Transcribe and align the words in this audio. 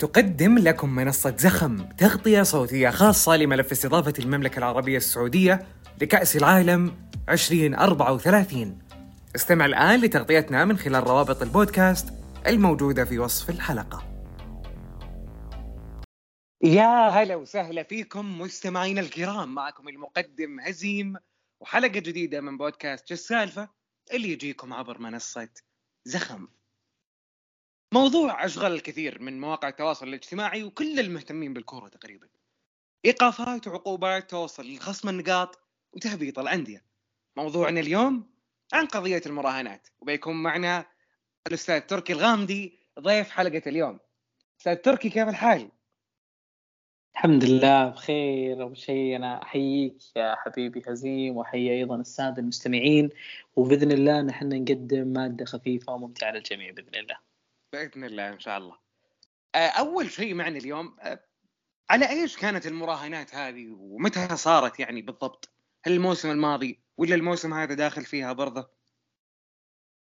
تقدم 0.00 0.58
لكم 0.58 0.90
منصة 0.94 1.36
زخم 1.36 1.88
تغطية 1.98 2.42
صوتية 2.42 2.90
خاصة 2.90 3.36
لملف 3.36 3.72
استضافة 3.72 4.14
المملكة 4.18 4.58
العربية 4.58 4.96
السعودية 4.96 5.66
لكأس 6.00 6.36
العالم 6.36 6.94
2034 7.28 8.78
استمع 9.36 9.66
الآن 9.66 10.00
لتغطيتنا 10.00 10.64
من 10.64 10.78
خلال 10.78 11.06
روابط 11.06 11.42
البودكاست 11.42 12.08
الموجودة 12.46 13.04
في 13.04 13.18
وصف 13.18 13.50
الحلقة. 13.50 14.26
يا 16.62 17.08
هلا 17.08 17.36
وسهلا 17.36 17.82
فيكم 17.82 18.40
مستمعينا 18.40 19.00
الكرام. 19.00 19.54
معكم 19.54 19.88
المقدم 19.88 20.60
هزيم 20.60 21.16
وحلقة 21.62 22.00
جديدة 22.00 22.40
من 22.40 22.58
بودكاست 22.58 23.08
جس 23.08 23.12
السالفة؟ 23.12 23.68
اللي 24.14 24.32
يجيكم 24.32 24.72
عبر 24.72 24.98
منصة 24.98 25.48
زخم. 26.04 26.48
موضوع 27.94 28.44
أشغل 28.44 28.72
الكثير 28.72 29.22
من 29.22 29.40
مواقع 29.40 29.68
التواصل 29.68 30.08
الاجتماعي 30.08 30.62
وكل 30.64 31.00
المهتمين 31.00 31.54
بالكورة 31.54 31.88
تقريبا. 31.88 32.28
إيقافات 33.04 33.68
وعقوبات 33.68 34.30
توصل 34.30 34.72
لخصم 34.72 35.08
النقاط 35.08 35.58
وتهبيط 35.92 36.38
الأندية. 36.38 36.84
موضوعنا 37.36 37.80
اليوم 37.80 38.30
عن 38.72 38.86
قضية 38.86 39.22
المراهنات. 39.26 39.88
وبيكون 40.00 40.42
معنا 40.42 40.86
الأستاذ 41.46 41.80
تركي 41.80 42.12
الغامدي 42.12 42.78
ضيف 43.00 43.30
حلقة 43.30 43.62
اليوم. 43.66 43.98
أستاذ 44.60 44.74
تركي 44.74 45.10
كيف 45.10 45.28
الحال؟ 45.28 45.68
الحمد 47.14 47.44
لله 47.44 47.88
بخير. 47.88 48.62
أول 48.62 48.76
شيء 48.76 49.16
أنا 49.16 49.42
أحييك 49.42 49.96
يا 50.16 50.34
حبيبي 50.34 50.82
هزيم 50.86 51.36
وأحيي 51.36 51.78
أيضا 51.78 51.96
السادة 51.96 52.42
المستمعين. 52.42 53.10
وبإذن 53.56 53.92
الله 53.92 54.22
نحن 54.22 54.62
نقدم 54.62 55.06
مادة 55.08 55.44
خفيفة 55.44 55.92
وممتعة 55.92 56.30
للجميع 56.30 56.70
بإذن 56.70 56.94
الله. 56.94 57.29
بإذن 57.72 58.04
الله 58.04 58.28
إن 58.28 58.40
شاء 58.40 58.58
الله. 58.58 58.76
آه، 59.54 59.68
أول 59.68 60.10
شيء 60.10 60.34
معنا 60.34 60.58
اليوم 60.58 60.96
آه، 61.00 61.20
على 61.90 62.08
إيش 62.08 62.36
كانت 62.36 62.66
المراهنات 62.66 63.34
هذه 63.34 63.76
ومتى 63.78 64.36
صارت 64.36 64.80
يعني 64.80 65.02
بالضبط؟ 65.02 65.48
هل 65.82 65.92
الموسم 65.92 66.30
الماضي 66.30 66.80
ولا 66.96 67.14
الموسم 67.14 67.54
هذا 67.54 67.74
داخل 67.74 68.04
فيها 68.04 68.32
برضه؟ 68.32 68.68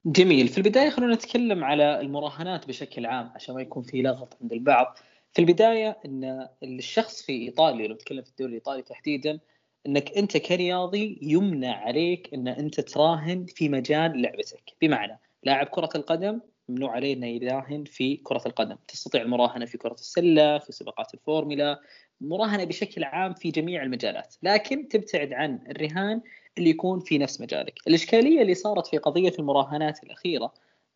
جميل 0.06 0.48
في 0.48 0.58
البداية 0.58 0.90
خلونا 0.90 1.14
نتكلم 1.14 1.64
على 1.64 2.00
المراهنات 2.00 2.68
بشكل 2.68 3.06
عام 3.06 3.32
عشان 3.34 3.54
ما 3.54 3.62
يكون 3.62 3.82
في 3.82 4.02
لغط 4.02 4.36
عند 4.42 4.52
البعض. 4.52 4.98
في 5.32 5.38
البداية 5.38 5.98
إن 6.04 6.48
الشخص 6.62 7.22
في 7.22 7.32
إيطاليا 7.32 7.88
لو 7.88 7.94
نتكلم 7.94 8.22
في 8.22 8.30
الدوري 8.30 8.50
الايطالي 8.50 8.82
تحديدا 8.82 9.40
إنك 9.86 10.12
أنت 10.16 10.36
كرياضي 10.36 11.18
يمنع 11.22 11.76
عليك 11.76 12.34
إن 12.34 12.48
أنت 12.48 12.80
تراهن 12.80 13.46
في 13.46 13.68
مجال 13.68 14.22
لعبتك 14.22 14.74
بمعنى 14.80 15.20
لاعب 15.42 15.66
كرة 15.66 15.90
القدم 15.94 16.40
ممنوع 16.68 16.92
عليه 16.92 17.14
انه 17.14 17.26
يراهن 17.26 17.84
في 17.84 18.16
كرة 18.16 18.42
القدم. 18.46 18.76
تستطيع 18.88 19.22
المراهنة 19.22 19.64
في 19.64 19.78
كرة 19.78 19.92
السلة 19.92 20.58
في 20.58 20.72
سباقات 20.72 21.14
الفورمولا 21.14 21.80
مراهنة 22.20 22.64
بشكل 22.64 23.04
عام 23.04 23.34
في 23.34 23.50
جميع 23.50 23.82
المجالات. 23.82 24.34
لكن 24.42 24.88
تبتعد 24.88 25.32
عن 25.32 25.58
الرهان 25.70 26.20
اللي 26.58 26.70
يكون 26.70 27.00
في 27.00 27.18
نفس 27.18 27.40
مجالك. 27.40 27.78
الإشكالية 27.86 28.42
اللي 28.42 28.54
صارت 28.54 28.86
في 28.86 28.98
قضية 28.98 29.32
المراهنات 29.38 30.04
الأخيرة 30.04 30.54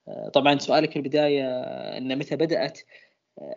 آه، 0.09 0.29
طبعا 0.29 0.59
سؤالك 0.59 0.91
في 0.91 0.97
البداية 0.97 1.45
إن 1.99 2.19
متى 2.19 2.37
بدأت؟ 2.37 2.81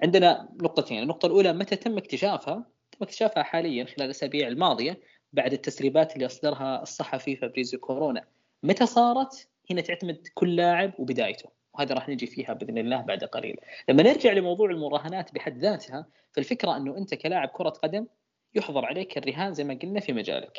عندنا 0.04 0.50
نقطتين. 0.62 1.04
النقطة 1.04 1.26
الأولى 1.26 1.54
متى 1.54 1.76
تم 1.76 1.98
اكتشافها؟ 1.98 2.66
تم 2.92 2.98
اكتشافها 3.02 3.44
حاليا 3.44 3.86
خلال 3.86 4.02
الأسابيع 4.02 4.48
الماضية 4.48 5.00
بعد 5.34 5.54
التسريبات 5.54 6.14
اللي 6.14 6.26
أصدرها 6.26 6.82
الصحفي 6.82 7.36
فابريزيو 7.36 7.80
كورونا. 7.80 8.24
متى 8.64 8.86
صارت؟ 8.86 9.48
هنا 9.72 9.82
تعتمد 9.82 10.28
كل 10.34 10.56
لاعب 10.56 10.94
وبدايته. 11.00 11.61
وهذا 11.74 11.96
راح 11.96 12.10
نجي 12.10 12.28
فيها 12.28 12.54
بإذن 12.54 12.78
الله 12.78 13.02
بعد 13.02 13.24
قليل. 13.24 13.58
لما 13.90 14.04
نرجع 14.04 14.34
لموضوع 14.34 14.70
المراهنات 14.70 15.34
بحد 15.34 15.58
ذاتها 15.58 16.06
فالفكرة 16.32 16.78
أنه 16.78 16.98
أنت 16.98 17.14
كلاعب 17.14 17.50
كرة 17.50 17.70
قدم 17.70 18.08
يحظر 18.56 18.86
عليك 18.86 19.18
الرهان 19.18 19.54
زي 19.54 19.64
ما 19.64 19.74
قلنا 19.74 20.00
في 20.00 20.14
مجالك. 20.14 20.58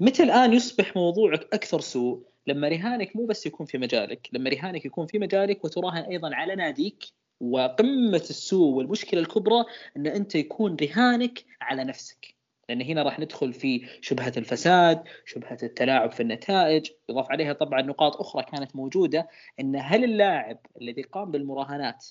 متى 0.00 0.22
الآن 0.22 0.52
يصبح 0.52 0.96
موضوعك 0.96 1.54
أكثر 1.54 1.80
سوء؟ 1.80 2.26
لما 2.46 2.68
رهانك 2.68 3.16
مو 3.16 3.26
بس 3.26 3.46
يكون 3.46 3.66
في 3.66 3.78
مجالك، 3.78 4.28
لما 4.32 4.50
رهانك 4.50 4.84
يكون 4.84 5.06
في 5.06 5.18
مجالك 5.18 5.64
وتراهن 5.64 6.02
أيضا 6.02 6.34
على 6.34 6.54
ناديك 6.54 7.04
وقمة 7.40 8.26
السوء 8.30 8.74
والمشكلة 8.74 9.20
الكبرى 9.20 9.64
أن 9.96 10.06
أنت 10.06 10.34
يكون 10.34 10.76
رهانك 10.82 11.44
على 11.60 11.84
نفسك 11.84 12.39
لأن 12.70 12.82
هنا 12.82 13.02
راح 13.02 13.20
ندخل 13.20 13.52
في 13.52 13.86
شبهة 14.00 14.32
الفساد، 14.36 15.02
شبهة 15.26 15.58
التلاعب 15.62 16.12
في 16.12 16.20
النتائج، 16.20 16.90
يضاف 17.08 17.30
عليها 17.30 17.52
طبعا 17.52 17.82
نقاط 17.82 18.16
أخرى 18.16 18.42
كانت 18.42 18.76
موجودة 18.76 19.28
إن 19.60 19.76
هل 19.76 20.04
اللاعب 20.04 20.58
الذي 20.80 21.02
قام 21.02 21.30
بالمراهنات 21.30 22.06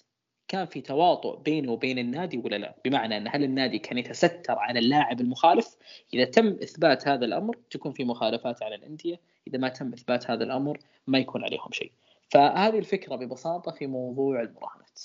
كان 0.47 0.65
في 0.65 0.81
تواطؤ 0.81 1.37
بينه 1.37 1.71
وبين 1.71 1.99
النادي 1.99 2.37
ولا 2.37 2.55
لا؟ 2.55 2.75
بمعنى 2.85 3.17
إن 3.17 3.27
هل 3.27 3.43
النادي 3.43 3.79
كان 3.79 3.97
يتستر 3.97 4.59
على 4.59 4.79
اللاعب 4.79 5.21
المخالف؟ 5.21 5.77
إذا 6.13 6.25
تم 6.25 6.47
إثبات 6.47 7.07
هذا 7.07 7.25
الأمر 7.25 7.55
تكون 7.69 7.91
في 7.91 8.03
مخالفات 8.03 8.63
على 8.63 8.75
الأندية، 8.75 9.19
إذا 9.47 9.57
ما 9.57 9.69
تم 9.69 9.93
إثبات 9.93 10.31
هذا 10.31 10.43
الأمر 10.43 10.79
ما 11.07 11.19
يكون 11.19 11.43
عليهم 11.43 11.71
شيء. 11.71 11.91
فهذه 12.29 12.79
الفكرة 12.79 13.15
ببساطة 13.15 13.71
في 13.71 13.87
موضوع 13.87 14.41
المراهنات. 14.41 14.99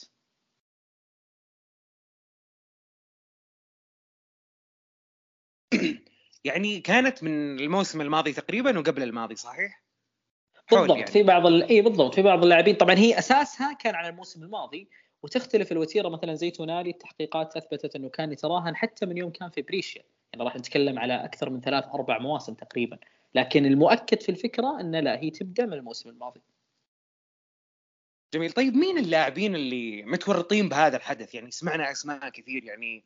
يعني 6.44 6.80
كانت 6.80 7.22
من 7.22 7.58
الموسم 7.58 8.00
الماضي 8.00 8.32
تقريبا 8.32 8.78
وقبل 8.78 9.02
الماضي 9.02 9.36
صحيح؟ 9.36 9.84
بالضبط 10.70 10.96
يعني. 10.96 11.10
في 11.10 11.22
بعض 11.22 11.46
ال... 11.46 11.62
إي 11.62 11.82
بالضبط 11.82 12.14
في 12.14 12.22
بعض 12.22 12.42
اللاعبين. 12.42 12.74
طبعا 12.74 12.94
هي 12.94 13.18
أساسها 13.18 13.72
كان 13.72 13.94
على 13.94 14.08
الموسم 14.08 14.42
الماضي 14.42 14.88
وتختلف 15.22 15.72
الوتيرة 15.72 16.08
مثلا 16.08 16.34
زي 16.34 16.50
تونالي 16.50 16.90
التحقيقات 16.90 17.56
أثبتت 17.56 17.96
إنه 17.96 18.08
كان 18.08 18.32
يتراهن 18.32 18.76
حتى 18.76 19.06
من 19.06 19.16
يوم 19.16 19.30
كان 19.30 19.50
في 19.50 19.62
بريشيا. 19.62 20.02
يعني 20.32 20.44
راح 20.44 20.56
نتكلم 20.56 20.98
على 20.98 21.24
أكثر 21.24 21.50
من 21.50 21.60
ثلاث 21.60 21.84
أربع 21.84 22.18
مواسم 22.18 22.54
تقريبا. 22.54 22.98
لكن 23.34 23.66
المؤكد 23.66 24.20
في 24.20 24.28
الفكرة 24.28 24.80
ان 24.80 24.96
لا 24.96 25.18
هي 25.18 25.30
تبدأ 25.30 25.66
من 25.66 25.72
الموسم 25.72 26.10
الماضي. 26.10 26.40
جميل. 28.34 28.52
طيب 28.52 28.74
مين 28.74 28.98
اللاعبين 28.98 29.54
اللي 29.54 30.02
متورطين 30.02 30.68
بهذا 30.68 30.96
الحدث؟ 30.96 31.34
يعني 31.34 31.50
سمعنا 31.50 31.90
أسماء 31.90 32.28
كثير 32.28 32.64
يعني 32.64 33.04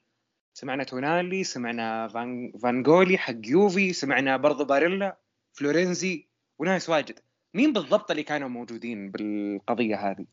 سمعنا 0.59 0.85
تونالي 0.85 1.45
سمعنا 1.45 2.09
فان 2.09 2.53
فانجولي 2.63 3.19
حق 3.19 3.35
يوفي 3.47 3.93
سمعنا 3.93 4.37
برضو 4.37 4.65
باريلا 4.65 5.17
فلورنزي 5.53 6.27
وناس 6.59 6.89
واجد. 6.89 7.19
مين 7.55 7.73
بالضبط 7.73 8.11
اللي 8.11 8.23
كانوا 8.23 8.49
موجودين 8.49 9.11
بالقضية 9.11 9.97
هذه؟ 9.97 10.27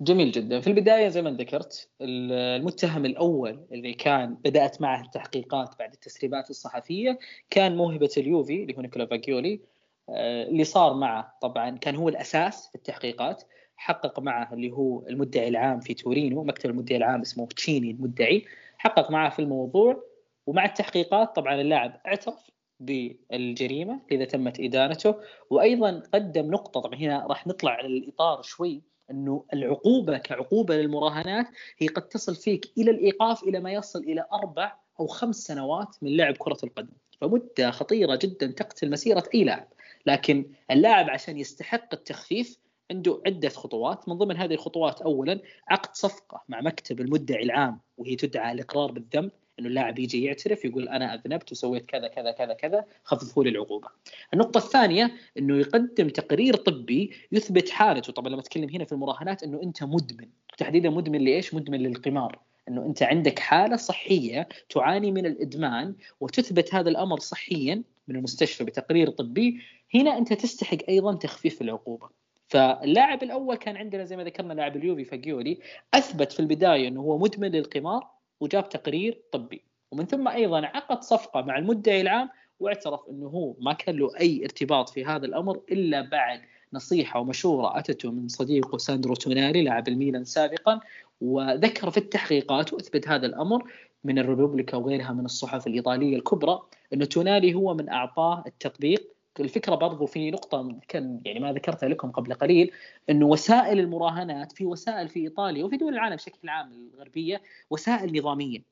جميل 0.00 0.30
جدا. 0.30 0.60
في 0.60 0.66
البداية 0.66 1.08
زي 1.08 1.22
ما 1.22 1.30
ذكرت 1.30 1.88
المتهم 2.00 3.04
الأول 3.04 3.66
اللي 3.72 3.94
كان 3.94 4.34
بدأت 4.34 4.80
معه 4.80 5.00
التحقيقات 5.00 5.74
بعد 5.78 5.92
التسريبات 5.92 6.50
الصحفية 6.50 7.18
كان 7.50 7.76
موهبة 7.76 8.10
اليوفي 8.16 8.62
اللي 8.62 8.76
هو 8.76 8.80
نيكولا 8.80 9.06
فاجيولي 9.06 9.60
آه، 10.08 10.48
اللي 10.48 10.64
صار 10.64 10.94
معه 10.94 11.38
طبعا 11.42 11.70
كان 11.70 11.96
هو 11.96 12.08
الأساس 12.08 12.68
في 12.68 12.74
التحقيقات. 12.74 13.42
حقق 13.76 14.20
معه 14.20 14.54
اللي 14.54 14.70
هو 14.70 15.06
المدعي 15.08 15.48
العام 15.48 15.80
في 15.80 15.94
تورينو 15.94 16.44
مكتب 16.44 16.70
المدعي 16.70 16.96
العام 16.96 17.20
اسمه 17.20 17.46
تشيني 17.46 17.90
المدعي. 17.90 18.44
حقق 18.82 19.10
معه 19.10 19.30
في 19.30 19.38
الموضوع 19.38 20.04
ومع 20.46 20.64
التحقيقات 20.64 21.36
طبعا 21.36 21.60
اللاعب 21.60 22.00
اعترف 22.06 22.50
بالجريمة 22.80 24.00
إذا 24.12 24.24
تمت 24.24 24.60
إدانته 24.60 25.14
وأيضا 25.50 26.02
قدم 26.14 26.50
نقطة 26.50 26.80
طبعا 26.80 26.98
هنا 26.98 27.26
راح 27.26 27.46
نطلع 27.46 27.70
على 27.70 27.86
الإطار 27.86 28.42
شوي 28.42 28.82
إنه 29.10 29.44
العقوبة 29.52 30.18
كعقوبة 30.18 30.76
للمراهنات 30.76 31.46
هي 31.78 31.86
قد 31.86 32.02
تصل 32.02 32.34
فيك 32.34 32.72
إلى 32.78 32.90
الإيقاف 32.90 33.42
إلى 33.42 33.60
ما 33.60 33.72
يصل 33.72 33.98
إلى 33.98 34.26
أربع 34.32 34.76
أو 35.00 35.06
خمس 35.06 35.36
سنوات 35.36 35.96
من 36.02 36.16
لعب 36.16 36.36
كرة 36.36 36.58
القدم. 36.64 36.92
فمدة 37.20 37.70
خطيرة 37.70 38.18
جدا 38.22 38.46
تقتل 38.46 38.90
مسيرة 38.90 39.24
أي 39.34 39.44
لاعب. 39.44 39.68
لكن 40.06 40.50
اللاعب 40.70 41.10
عشان 41.10 41.38
يستحق 41.38 41.94
التخفيف 41.94 42.58
عنده 42.90 43.22
عدة 43.26 43.48
خطوات. 43.48 44.08
من 44.08 44.18
ضمن 44.18 44.36
هذه 44.36 44.54
الخطوات 44.54 45.02
أولا 45.02 45.40
عقد 45.68 45.94
صفقة 45.94 46.42
مع 46.48 46.60
مكتب 46.60 47.00
المدعي 47.00 47.42
العام. 47.42 47.80
وهي 48.02 48.16
تدعى 48.16 48.52
الإقرار 48.52 48.92
بالذنب 48.92 49.30
إنه 49.58 49.68
اللاعب 49.68 49.98
يجي 49.98 50.24
يعترف 50.24 50.64
يقول 50.64 50.88
أنا 50.88 51.14
أذنبت 51.14 51.52
وسويت 51.52 51.84
كذا 51.86 52.08
كذا 52.08 52.30
كذا 52.30 52.52
كذا 52.52 52.84
خففوا 53.04 53.44
لي 53.44 53.50
العقوبه. 53.50 53.88
النقطة 54.34 54.58
الثانية 54.58 55.14
إنه 55.38 55.58
يقدم 55.58 56.08
تقرير 56.08 56.56
طبي 56.56 57.12
يثبت 57.32 57.70
حالته 57.70 58.12
طبعا 58.12 58.28
لما 58.28 58.40
اتكلم 58.40 58.68
هنا 58.68 58.84
في 58.84 58.92
المراهنات 58.92 59.42
إنه 59.42 59.62
أنت 59.62 59.82
مدمن 59.82 60.28
تحديدا 60.58 60.90
مدمن 60.90 61.24
لإيش؟ 61.24 61.54
مدمن 61.54 61.78
للقمار. 61.80 62.38
إنه 62.68 62.86
أنت 62.86 63.02
عندك 63.02 63.38
حالة 63.38 63.76
صحية 63.76 64.48
تعاني 64.68 65.12
من 65.12 65.26
الإدمان 65.26 65.94
وتثبت 66.20 66.74
هذا 66.74 66.90
الأمر 66.90 67.18
صحيا 67.18 67.82
من 68.08 68.16
المستشفى 68.16 68.64
بتقرير 68.64 69.10
طبي 69.10 69.60
هنا 69.94 70.18
أنت 70.18 70.32
تستحق 70.32 70.78
أيضا 70.88 71.14
تخفيف 71.14 71.62
العقوبة. 71.62 72.21
فاللاعب 72.48 73.22
الأول 73.22 73.56
كان 73.56 73.76
عندنا 73.76 74.04
زي 74.04 74.16
ما 74.16 74.24
ذكرنا 74.24 74.52
لاعب 74.52 74.76
اليوفي 74.76 75.04
فاجيولي 75.04 75.58
أثبت 75.94 76.32
في 76.32 76.40
البداية 76.40 76.88
إنه 76.88 77.00
هو 77.00 77.18
مدمن 77.18 77.50
للقمار 77.50 78.10
وجاب 78.40 78.68
تقرير 78.68 79.22
طبي. 79.32 79.62
ومن 79.90 80.04
ثم 80.06 80.28
أيضا 80.28 80.66
عقد 80.66 81.02
صفقة 81.02 81.42
مع 81.42 81.58
المدعي 81.58 82.00
العام 82.00 82.28
واعترف 82.60 83.00
إنه 83.10 83.26
هو 83.26 83.54
ما 83.58 83.72
كان 83.72 83.96
له 83.96 84.10
أي 84.20 84.40
ارتباط 84.44 84.88
في 84.88 85.04
هذا 85.04 85.26
الأمر 85.26 85.60
إلا 85.72 86.00
بعد 86.00 86.40
نصيحة 86.72 87.20
ومشورة 87.20 87.78
أتته 87.78 88.10
من 88.10 88.28
صديقه 88.28 88.78
ساندرو 88.78 89.14
توناري 89.14 89.62
لاعب 89.62 89.88
الميلان 89.88 90.24
سابقا 90.24 90.80
وذكر 91.20 91.90
في 91.90 91.96
التحقيقات 91.96 92.72
وأثبت 92.72 93.08
هذا 93.08 93.26
الأمر 93.26 93.72
من 94.04 94.18
الريبوبليكا 94.18 94.76
وغيرها 94.76 95.12
من 95.12 95.24
الصحف 95.24 95.66
الإيطالية 95.66 96.16
الكبرى 96.16 96.62
إنه 96.92 97.04
تونالي 97.04 97.54
هو 97.54 97.74
من 97.74 97.88
أعطاه 97.88 98.44
التطبيق 98.46 99.12
الفكرة 99.40 99.74
برضو 99.74 100.06
في 100.06 100.30
نقطة 100.30 100.76
كان 100.88 101.20
يعني 101.24 101.40
ما 101.40 101.52
ذكرتها 101.52 101.88
لكم 101.88 102.10
قبل 102.10 102.34
قليل 102.34 102.70
إنه 103.10 103.26
وسائل 103.26 103.78
المراهنات 103.80 104.52
في 104.52 104.66
وسائل 104.66 105.08
في 105.08 105.20
إيطاليا 105.20 105.64
وفي 105.64 105.76
دول 105.76 105.94
العالم 105.94 106.16
بشكل 106.16 106.48
عام 106.48 106.72
الغربية 106.72 107.42
وسائل 107.70 108.18
نظامية 108.18 108.62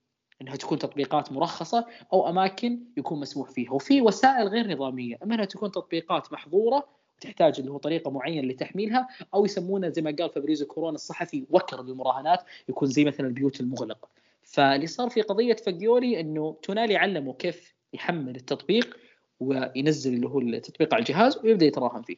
إنها 0.42 0.56
تكون 0.56 0.78
تطبيقات 0.78 1.32
مرخصة 1.32 1.86
أو 2.12 2.28
أماكن 2.28 2.80
يكون 2.96 3.20
مسموح 3.20 3.50
فيها 3.50 3.72
وفي 3.72 4.02
وسائل 4.02 4.48
غير 4.48 4.72
نظامية 4.72 5.18
أما 5.22 5.34
إنها 5.34 5.44
تكون 5.44 5.70
تطبيقات 5.70 6.32
محظورة 6.32 6.88
تحتاج 7.20 7.54
اللي 7.58 7.70
هو 7.70 7.78
طريقة 7.78 8.10
معينة 8.10 8.48
لتحميلها 8.48 9.08
أو 9.34 9.44
يسمونه 9.44 9.88
زي 9.88 10.02
ما 10.02 10.16
قال 10.18 10.30
فابريزو 10.30 10.66
كورونا 10.66 10.94
الصحفي 10.94 11.44
وكر 11.50 11.82
للمراهنات 11.82 12.40
يكون 12.68 12.88
زي 12.88 13.04
مثلا 13.04 13.26
البيوت 13.26 13.60
المغلقة. 13.60 14.08
فاللي 14.42 14.86
صار 14.86 15.10
في 15.10 15.22
قضية 15.22 15.54
فاجيولي 15.54 16.20
إنه 16.20 16.56
تونالي 16.62 16.96
علمه 16.96 17.32
كيف 17.32 17.74
يحمل 17.92 18.36
التطبيق 18.36 18.96
وينزل 19.40 20.14
اللي 20.14 20.28
هو 20.28 20.38
التطبيق 20.38 20.94
على 20.94 21.00
الجهاز 21.00 21.38
ويبدأ 21.44 21.66
يتراهن 21.66 22.02
فيه. 22.02 22.16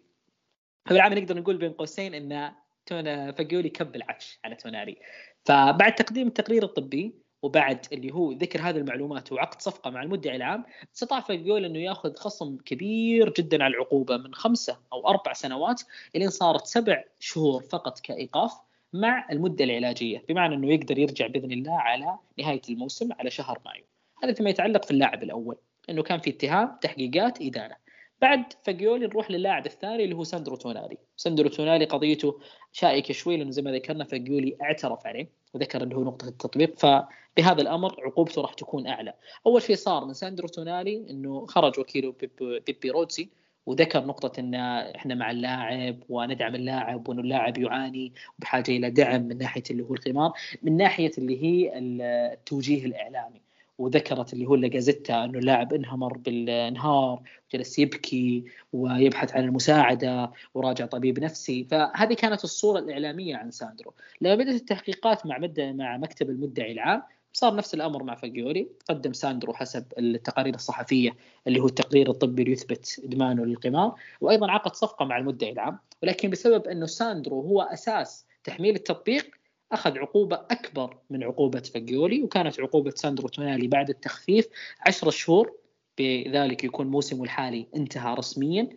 فبالعام 0.86 1.12
نقدر 1.12 1.38
نقول 1.38 1.56
بين 1.56 1.72
قوسين 1.72 2.14
إن 2.14 2.52
تونا 2.86 3.32
فاجيولي 3.32 3.68
كب 3.68 3.96
العش 3.96 4.38
على 4.44 4.54
تونالي. 4.54 4.96
فبعد 5.44 5.94
تقديم 5.94 6.28
التقرير 6.28 6.64
الطبي 6.64 7.22
وبعد 7.42 7.86
اللي 7.92 8.14
هو 8.14 8.32
ذكر 8.32 8.60
هذه 8.60 8.76
المعلومات 8.76 9.32
وعقد 9.32 9.60
صفقة 9.62 9.90
مع 9.90 10.02
المدعي 10.02 10.36
العام 10.36 10.64
استطاع 10.94 11.20
فاجيولي 11.20 11.66
إنه 11.66 11.78
يأخذ 11.78 12.14
خصم 12.14 12.56
كبير 12.56 13.32
جدا 13.32 13.64
على 13.64 13.74
العقوبة 13.74 14.16
من 14.16 14.34
خمسة 14.34 14.78
أو 14.92 15.08
أربع 15.08 15.32
سنوات 15.32 15.82
الين 16.16 16.30
صارت 16.30 16.66
سبع 16.66 17.04
شهور 17.18 17.62
فقط 17.62 17.98
كإيقاف 18.00 18.52
مع 18.92 19.26
المده 19.32 19.64
العلاجية 19.64 20.24
بمعنى 20.28 20.54
إنه 20.54 20.72
يقدر 20.72 20.98
يرجع 20.98 21.26
بإذن 21.26 21.52
الله 21.52 21.78
على 21.78 22.18
نهاية 22.38 22.62
الموسم 22.68 23.12
على 23.12 23.30
شهر 23.30 23.58
مايو 23.64 23.84
هذا 24.22 24.32
فيما 24.32 24.50
يتعلق 24.50 24.84
في 24.84 24.90
اللاعب 24.90 25.22
الأول 25.22 25.56
إنه 25.90 26.02
كان 26.02 26.18
في 26.18 26.30
اتهام 26.30 26.76
تحقيقات 26.80 27.42
ادانه 27.42 27.76
بعد 28.20 28.44
فاجيولي 28.64 29.06
نروح 29.06 29.30
للاعب 29.30 29.66
الثاني 29.66 30.04
اللي 30.04 30.14
هو 30.14 30.24
ساندرو 30.24 30.56
تونالي. 30.56 30.96
ساندرو 31.16 31.48
تونالي 31.48 31.84
قضيته 31.84 32.40
شائكة 32.72 33.14
شوي 33.14 33.36
لأنه 33.36 33.50
زي 33.50 33.62
ما 33.62 33.72
ذكرنا 33.72 34.04
فاجيولي 34.04 34.56
اعترف 34.62 35.06
عليه 35.06 35.28
وذكر 35.54 35.82
إنه 35.82 35.96
هو 35.96 36.04
نقطة 36.04 36.28
التطبيق 36.28 36.78
فبهذا 36.78 37.62
الأمر 37.62 37.96
عقوبته 38.06 38.42
راح 38.42 38.54
تكون 38.54 38.86
أعلى. 38.86 39.14
أول 39.46 39.62
شيء 39.62 39.76
صار 39.76 40.04
من 40.04 40.12
ساندرو 40.12 40.48
تونالي 40.48 41.06
إنه 41.10 41.46
خرج 41.46 41.78
وكيله 41.78 42.14
بيبي 42.40 42.90
روتسي 42.90 43.28
وذكر 43.66 44.04
نقطة 44.04 44.40
أن 44.40 44.54
إحنا 44.96 45.14
مع 45.14 45.30
اللاعب 45.30 45.98
وندعم 46.08 46.54
اللاعب 46.54 47.08
وأنه 47.08 47.20
اللاعب 47.20 47.58
يعاني 47.58 48.12
وبحاجة 48.38 48.70
إلى 48.70 48.90
دعم 48.90 49.22
من 49.22 49.38
ناحية 49.38 49.62
اللي 49.70 49.82
هو 49.82 49.94
القمار 49.94 50.32
من 50.62 50.76
ناحية 50.76 51.10
اللي 51.18 51.42
هي 51.42 51.72
التوجيه 51.78 52.86
الإعلامي. 52.86 53.42
وذكرت 53.78 54.32
اللي 54.32 54.46
هو 54.46 54.54
لاجازيتا 54.54 55.24
إنه 55.24 55.38
اللاعب 55.38 55.72
إنه 55.72 55.94
مر 55.94 56.16
بالانهيار 56.16 57.22
وجلس 57.54 57.78
يبكي 57.78 58.44
ويبحث 58.72 59.36
عن 59.36 59.44
المساعدة 59.44 60.32
وراجع 60.54 60.86
طبيب 60.86 61.20
نفسي. 61.20 61.64
فهذه 61.64 62.14
كانت 62.14 62.44
الصورة 62.44 62.78
الإعلامية 62.78 63.36
عن 63.36 63.50
ساندرو. 63.50 63.94
لما 64.20 64.34
بدأت 64.34 64.54
التحقيقات 64.54 65.26
مع 65.26 65.38
مد... 65.38 65.60
مع 65.60 65.96
مكتب 65.96 66.30
المدعي 66.30 66.72
العام 66.72 67.02
صار 67.32 67.54
نفس 67.54 67.74
الأمر 67.74 68.02
مع 68.02 68.14
فاجيولي. 68.14 68.68
قدم 68.88 69.12
ساندرو 69.12 69.54
حسب 69.54 69.84
التقارير 69.98 70.54
الصحفية 70.54 71.16
اللي 71.46 71.60
هو 71.60 71.66
التقرير 71.66 72.10
الطبي 72.10 72.42
اللي 72.42 72.52
يثبت 72.52 73.00
إدمانه 73.04 73.44
للقمار 73.44 73.94
وأيضا 74.20 74.50
عقد 74.50 74.74
صفقة 74.74 75.04
مع 75.04 75.18
المدعي 75.18 75.52
العام. 75.52 75.78
ولكن 76.02 76.30
بسبب 76.30 76.66
إنه 76.66 76.86
ساندرو 76.86 77.40
هو 77.40 77.62
أساس 77.62 78.26
تحميل 78.44 78.74
التطبيق 78.74 79.41
أخذ 79.72 79.98
عقوبة 79.98 80.36
أكبر 80.36 80.96
من 81.10 81.24
عقوبة 81.24 81.60
فاجيولي 81.60 82.22
وكانت 82.22 82.60
عقوبة 82.60 82.90
ساندرو 82.90 83.28
تونالي 83.28 83.68
بعد 83.68 83.90
التخفيف 83.90 84.48
10 84.86 85.10
شهور 85.10 85.52
بذلك 85.98 86.64
يكون 86.64 86.86
موسمه 86.86 87.24
الحالي 87.24 87.66
انتهى 87.76 88.14
رسميا 88.14 88.68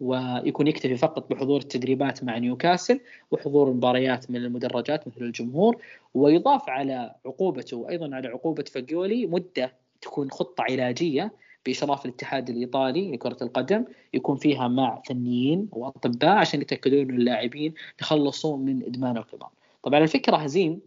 ويكون 0.00 0.66
يكتفي 0.66 0.96
فقط 0.96 1.30
بحضور 1.30 1.60
التدريبات 1.60 2.24
مع 2.24 2.38
نيوكاسل 2.38 3.00
وحضور 3.30 3.68
المباريات 3.68 4.30
من 4.30 4.36
المدرجات 4.36 5.08
مثل 5.08 5.20
الجمهور 5.20 5.82
ويضاف 6.14 6.68
على 6.68 7.14
عقوبته 7.26 7.76
وأيضا 7.76 8.14
على 8.16 8.28
عقوبة 8.28 8.62
فاجيولي 8.62 9.26
مدة 9.26 9.72
تكون 10.00 10.30
خطة 10.30 10.64
علاجية 10.70 11.32
بإشراف 11.66 12.04
الاتحاد 12.04 12.50
الإيطالي 12.50 13.12
لكرة 13.12 13.36
القدم 13.42 13.84
يكون 14.14 14.36
فيها 14.36 14.68
مع 14.68 15.02
فنيين 15.06 15.68
وأطباء 15.72 16.36
عشان 16.36 16.60
يتأكدون 16.60 17.00
إن 17.00 17.10
اللاعبين 17.10 17.74
يخلصوا 18.00 18.56
من 18.56 18.82
إدمان 18.82 19.16
القمار. 19.16 19.50
طبعا 19.82 19.98
الفكرة 20.00 20.36
هزيم 20.36 20.80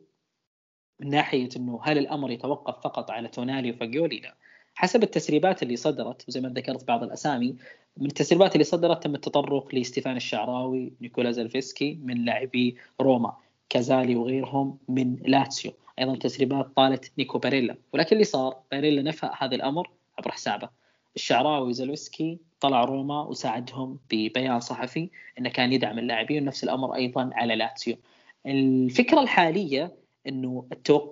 من 1.00 1.10
ناحية 1.10 1.50
إنه 1.56 1.80
هل 1.84 1.98
الأمر 1.98 2.32
يتوقف 2.32 2.84
فقط 2.84 3.12
على 3.12 3.28
تونالي 3.28 3.72
وفاجيولي؟ 3.72 4.20
لا. 4.20 4.36
حسب 4.76 5.04
التسريبات 5.04 5.64
اللي 5.64 5.76
صدرت 5.76 6.28
وزي 6.28 6.42
ما 6.42 6.50
ذكرت 6.50 6.88
بعض 6.88 7.04
الأسامي 7.04 7.56
من 7.98 8.06
التسريبات 8.06 8.54
اللي 8.54 8.64
صدرت 8.64 9.04
تم 9.04 9.16
التطرق 9.16 9.76
لستيفان 9.76 10.16
الشعراوي 10.16 10.94
نيكولا 11.02 11.32
زلفسكي 11.32 12.00
من 12.04 12.26
لاعبي 12.26 12.78
روما 13.02 13.38
كازالي 13.70 14.16
وغيرهم 14.16 14.78
من 14.90 15.16
لاتسيو 15.26 15.72
أيضا 16.00 16.16
تسريبات 16.16 16.68
طالت 16.76 17.12
نيكو 17.18 17.38
باريلا 17.38 17.76
ولكن 17.94 18.16
اللي 18.16 18.24
صار 18.24 18.58
باريلا 18.72 19.02
نفى 19.02 19.30
هذا 19.38 19.56
الأمر 19.56 19.90
عبر 20.18 20.32
حسابه 20.32 20.70
الشعراوي 21.16 21.68
وزلوسكي 21.68 22.40
طلع 22.60 22.84
روما 22.84 23.22
وساعدهم 23.22 24.00
ببيان 24.12 24.60
صحفي 24.60 25.10
إنه 25.40 25.50
كان 25.50 25.74
يدعم 25.74 26.00
اللاعبين 26.00 26.44
ونفس 26.44 26.64
الأمر 26.64 26.96
أيضا 26.96 27.30
على 27.34 27.56
لاتسيو 27.56 27.98
الفكرة 28.46 29.22
الحالية 29.22 29.96
إنه 30.28 30.68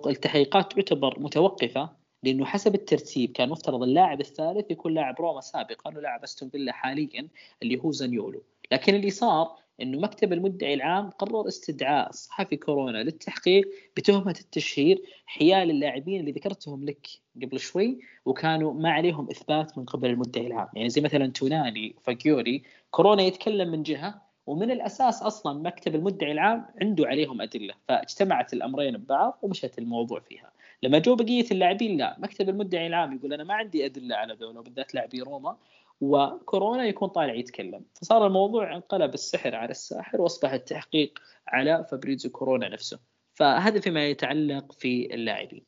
التحقيقات 0.06 0.72
تعتبر 0.72 1.20
متوقفة 1.20 1.90
لأنه 2.22 2.44
حسب 2.44 2.74
الترتيب 2.74 3.32
كان 3.32 3.48
مفترض 3.48 3.82
اللاعب 3.82 4.20
الثالث 4.20 4.70
يكون 4.70 4.94
لاعب 4.94 5.14
روما 5.20 5.40
سابقا 5.40 5.96
ولاعب 5.96 6.22
أستون 6.22 6.50
فيلا 6.50 6.72
حاليا 6.72 7.28
اللي 7.62 7.80
هو 7.84 7.90
زانيولو. 7.90 8.42
لكن 8.72 8.94
اللي 8.94 9.10
صار 9.10 9.56
إنه 9.82 9.98
مكتب 9.98 10.32
المدعي 10.32 10.74
العام 10.74 11.10
قرر 11.10 11.48
استدعاء 11.48 12.10
صحفي 12.12 12.56
كورونا 12.56 12.98
للتحقيق 12.98 13.68
بتهمة 13.96 14.36
التشهير 14.40 15.02
حيال 15.26 15.70
اللاعبين 15.70 16.20
اللي 16.20 16.32
ذكرتهم 16.32 16.84
لك 16.84 17.08
قبل 17.42 17.60
شوي 17.60 17.98
وكانوا 18.24 18.72
ما 18.72 18.90
عليهم 18.90 19.30
إثبات 19.30 19.78
من 19.78 19.84
قبل 19.84 20.10
المدعي 20.10 20.46
العام. 20.46 20.68
يعني 20.74 20.88
زي 20.88 21.00
مثلا 21.00 21.26
توناني 21.26 21.96
فاكيوري 22.02 22.62
كورونا 22.90 23.22
يتكلم 23.22 23.68
من 23.70 23.82
جهة 23.82 24.23
ومن 24.46 24.70
الأساس 24.70 25.22
أصلا 25.22 25.58
مكتب 25.58 25.94
المدعي 25.94 26.32
العام 26.32 26.66
عنده 26.82 27.06
عليهم 27.06 27.40
أدلة 27.40 27.74
فاجتمعت 27.88 28.52
الأمرين 28.52 28.96
ببعض 28.96 29.38
ومشت 29.42 29.78
الموضوع 29.78 30.20
فيها. 30.20 30.52
لما 30.82 30.98
جو 30.98 31.16
بقية 31.16 31.46
اللاعبين 31.50 31.96
لا 31.96 32.16
مكتب 32.18 32.48
المدعي 32.48 32.86
العام 32.86 33.16
يقول 33.16 33.32
أنا 33.32 33.44
ما 33.44 33.54
عندي 33.54 33.84
أدلة 33.84 34.16
على 34.16 34.34
ذولا 34.34 34.58
وبالذات 34.58 34.94
لاعبي 34.94 35.20
روما 35.20 35.56
وكورونا 36.00 36.84
يكون 36.86 37.08
طالع 37.08 37.34
يتكلم. 37.34 37.84
فصار 37.94 38.26
الموضوع 38.26 38.76
انقلب 38.76 39.14
السحر 39.14 39.54
على 39.54 39.70
الساحر 39.70 40.20
وأصبح 40.20 40.52
التحقيق 40.52 41.18
على 41.48 41.86
فابريزو 41.90 42.30
كورونا 42.30 42.68
نفسه. 42.68 43.00
فهذا 43.34 43.80
فيما 43.80 44.06
يتعلق 44.06 44.72
في 44.72 45.14
اللاعبين. 45.14 45.64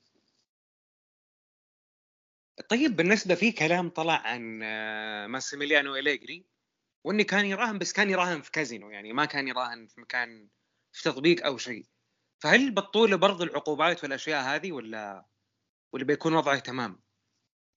طيب 2.68 2.97
بالنسبة 2.97 3.35
في 3.35 3.52
كلام 3.52 3.88
طلع 3.88 4.14
عن 4.14 4.59
ماسيميليانو 5.30 5.97
إليجري 5.97 6.55
وانه 7.06 7.22
كان 7.22 7.44
يراهن 7.44 7.78
بس 7.78 7.92
كان 7.92 8.10
يراهن 8.10 8.40
في 8.40 8.50
كازينو 8.50 8.90
يعني 8.90 9.12
ما 9.12 9.25
كان 9.25 9.48
يراهن 9.48 9.86
في 9.86 10.00
مكان 10.00 10.48
في 10.92 11.02
تطبيق 11.02 11.46
أو 11.46 11.56
شيء. 11.56 11.84
فهل 12.38 12.70
بتطوله 12.70 13.16
برضو 13.16 13.44
العقوبات 13.44 14.02
والأشياء 14.04 14.42
هذه 14.42 14.72
ولا 14.72 15.25
ولا 15.92 16.04
بيكون 16.04 16.34
وضعه 16.34 16.58
تمام؟ 16.58 17.00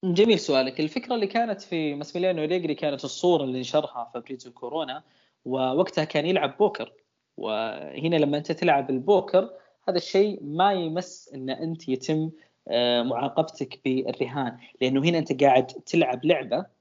جميل 0.03 0.39
سؤالك. 0.39 0.79
الفكرة 0.79 1.15
اللي 1.15 1.27
كانت 1.27 1.61
في 1.61 1.95
ماسميليانو 1.95 2.43
أليجري 2.43 2.75
كانت 2.75 3.03
الصورة 3.03 3.43
اللي 3.43 3.59
نشرها 3.59 4.11
فابريزو 4.13 4.51
كورونا 4.51 5.03
ووقتها 5.45 6.03
كان 6.03 6.25
يلعب 6.25 6.57
بوكر. 6.57 6.93
وهنا 7.37 8.15
لما 8.15 8.37
أنت 8.37 8.51
تلعب 8.51 8.89
البوكر 8.89 9.49
هذا 9.87 9.97
الشيء 9.97 10.43
ما 10.43 10.73
يمس 10.73 11.29
إن 11.33 11.49
أنت 11.49 11.89
يتم 11.89 12.31
آه، 12.67 13.03
معاقبتك 13.03 13.81
بالرهان. 13.85 14.59
لأنه 14.81 15.01
هنا 15.01 15.17
أنت 15.17 15.43
قاعد 15.43 15.67
تلعب 15.67 16.25
لعبة 16.25 16.78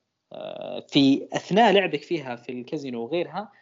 في 0.89 1.29
أثناء 1.33 1.73
لعبك 1.73 2.03
فيها 2.03 2.37
في 2.37 2.53
الكازينو 2.53 3.03
وغيرها 3.03 3.53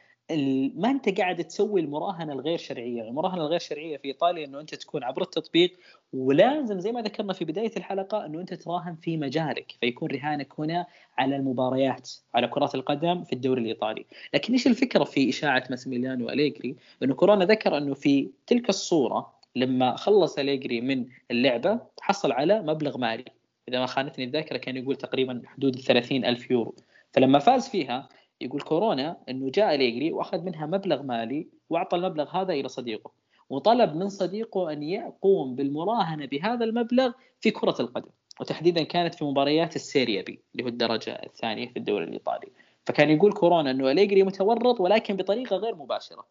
ما 0.75 0.91
أنت 0.91 1.19
قاعد 1.21 1.45
تسوي 1.45 1.81
المراهنة 1.81 2.33
الغير 2.33 2.59
شرعية، 2.59 3.03
المراهنة 3.03 3.43
الغير 3.43 3.59
شرعية 3.59 3.97
في 3.97 4.09
إيطاليا 4.09 4.45
إنه 4.45 4.61
أنت 4.61 4.75
تكون 4.75 5.05
عبر 5.05 5.23
التطبيق 5.23 5.73
ولازم 6.13 6.81
زي 6.81 6.93
ما 6.93 7.03
ذكرنا 7.03 7.33
في 7.33 7.45
بداية 7.45 7.73
الحلقة 7.77 8.27
إنه 8.27 8.41
أنت 8.41 8.55
تراهن 8.55 8.97
في 8.97 9.17
مجالك، 9.17 9.73
فيكون 9.81 10.11
رهانك 10.11 10.61
هنا 10.61 10.87
على 11.19 11.37
المباريات، 11.37 12.11
على 12.35 12.49
كرات 12.49 12.75
القدم 12.75 13.25
في 13.25 13.33
الدوري 13.33 13.61
الإيطالي، 13.61 14.07
لكن 14.35 14.53
إيش 14.53 14.67
الفكرة 14.67 15.05
في 15.05 15.29
إشاعة 15.29 15.65
ماسيميليانو 15.71 16.29
اليجري؟ 16.29 16.77
إنه 17.03 17.15
كورونا 17.15 17.45
ذكر 17.45 17.79
إنه 17.79 17.95
في 17.95 18.31
تلك 18.47 18.69
الصورة 18.69 19.33
لما 19.57 19.97
خلص 19.97 20.39
أليجري 20.39 20.81
من 20.81 21.07
اللعبة 21.31 21.81
حصل 22.01 22.33
على 22.33 22.63
مبلغ 22.63 22.99
مالي، 22.99 23.25
إذا 23.69 23.79
ما 23.79 23.87
خانتني 23.87 24.25
الذاكرة 24.25 24.57
كان 24.57 24.77
يقول 24.77 24.97
تقريبا 24.97 25.43
حدود 25.47 25.77
ال 25.77 25.83
30 25.83 26.25
ألف 26.25 26.51
يورو، 26.51 26.75
فلما 27.13 27.39
فاز 27.39 27.69
فيها 27.69 28.09
يقول 28.41 28.61
كورونا 28.61 29.17
إنه 29.29 29.51
جاء 29.51 29.75
أليجري 29.75 30.13
وأخذ 30.13 30.43
منها 30.43 30.67
مبلغ 30.67 31.03
مالي 31.03 31.47
وأعطى 31.71 31.97
المبلغ 31.97 32.37
هذا 32.37 32.53
إلى 32.53 32.69
صديقه. 32.69 33.11
وطلب 33.51 33.97
من 33.97 34.09
صديقه 34.09 34.73
أن 34.73 34.83
يقوم 34.83 35.55
بالمراهنة 35.55 36.27
بهذا 36.27 36.65
المبلغ 36.65 37.13
في 37.41 37.51
كرة 37.51 37.77
القدم. 37.81 38.11
وتحديدا 38.41 38.83
كانت 38.83 39.15
في 39.15 39.25
مباريات 39.25 39.77
السيريا 39.77 40.23
بي 40.23 40.41
اللي 40.53 40.65
هو 40.65 40.69
الدرجة 40.69 41.11
الثانية 41.11 41.69
في 41.69 41.77
الدوري 41.77 42.05
الإيطالي. 42.05 42.49
فكان 42.87 43.11
يقول 43.11 43.33
كورونا 43.33 43.71
إنه 43.71 43.91
أليجري 43.91 44.23
متورط 44.23 44.81
ولكن 44.81 45.17
بطريقة 45.17 45.57
غير 45.57 45.75
مباشرة. 45.75 46.27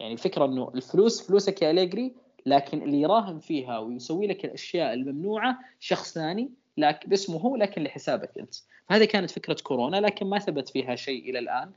يعني 0.00 0.12
الفكرة 0.12 0.44
إنه 0.44 0.70
الفلوس 0.74 1.26
فلوسك 1.26 1.62
يا 1.62 1.70
أليجري 1.70 2.14
لكن 2.46 2.82
اللي 2.82 3.00
يراهن 3.00 3.38
فيها 3.38 3.78
ويسوي 3.78 4.26
لك 4.26 4.44
الأشياء 4.44 4.94
الممنوعة 4.94 5.58
شخص 5.80 6.14
ثاني 6.14 6.50
لكن 6.76 7.08
باسمه 7.08 7.36
هو 7.36 7.56
لكن 7.56 7.82
لحسابك 7.82 8.38
أنت. 8.38 8.54
فهذه 8.88 9.04
كانت 9.04 9.30
فكرة 9.30 9.56
كورونا 9.62 9.96
لكن 9.96 10.26
ما 10.26 10.38
ثبت 10.38 10.68
فيها 10.68 10.94
شيء 10.94 11.30
إلى 11.30 11.38
الآن. 11.38 11.70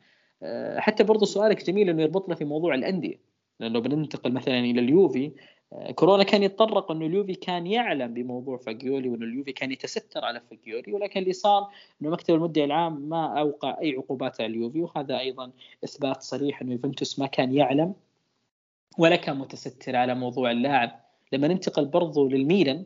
آه، 0.44 0.80
حتى 0.80 1.04
برضو 1.04 1.26
سؤالك 1.26 1.66
جميل 1.66 1.90
إنه 1.90 2.02
يربطنا 2.02 2.36
في 2.36 2.46
موضوع 2.46 2.76
الأندية. 2.76 3.20
لأنه 3.60 3.80
بننتقل 3.80 4.32
مثلا 4.32 4.60
إلى 4.60 4.80
اليوفي 4.80 5.32
آه، 5.74 5.92
كورونا 5.92 6.24
كان 6.24 6.44
يتطرق 6.44 6.92
إنه 6.92 7.06
اليوفي 7.06 7.36
كان 7.36 7.68
يعلم 7.68 8.14
بموضوع 8.14 8.58
فاجيولي 8.58 9.10
وإنه 9.10 9.26
اليوفي 9.26 9.52
كان 9.52 9.72
يتستر 9.72 10.26
على 10.26 10.42
فاجيولي 10.50 10.94
ولكن 10.94 11.20
اللي 11.20 11.34
صار 11.34 11.70
إنه 12.02 12.10
مكتب 12.10 12.34
المدعي 12.34 12.66
العام 12.66 13.10
ما 13.10 13.40
أوقع 13.40 13.78
أي 13.82 13.96
عقوبات 13.96 14.42
على 14.42 14.54
اليوفي 14.54 14.82
وهذا 14.82 15.20
أيضا 15.20 15.52
إثبات 15.84 16.22
صريح 16.22 16.62
إنه 16.62 16.72
يوفنتوس 16.72 17.20
ما 17.20 17.28
كان 17.28 17.54
يعلم 17.54 17.94
ولا 18.98 19.16
كان 19.16 19.38
متستر 19.38 19.96
على 19.96 20.16
موضوع 20.16 20.52
اللاعب. 20.52 21.00
لما 21.34 21.48
ننتقل 21.48 21.86
برضو 21.86 22.28
للميلان 22.28 22.86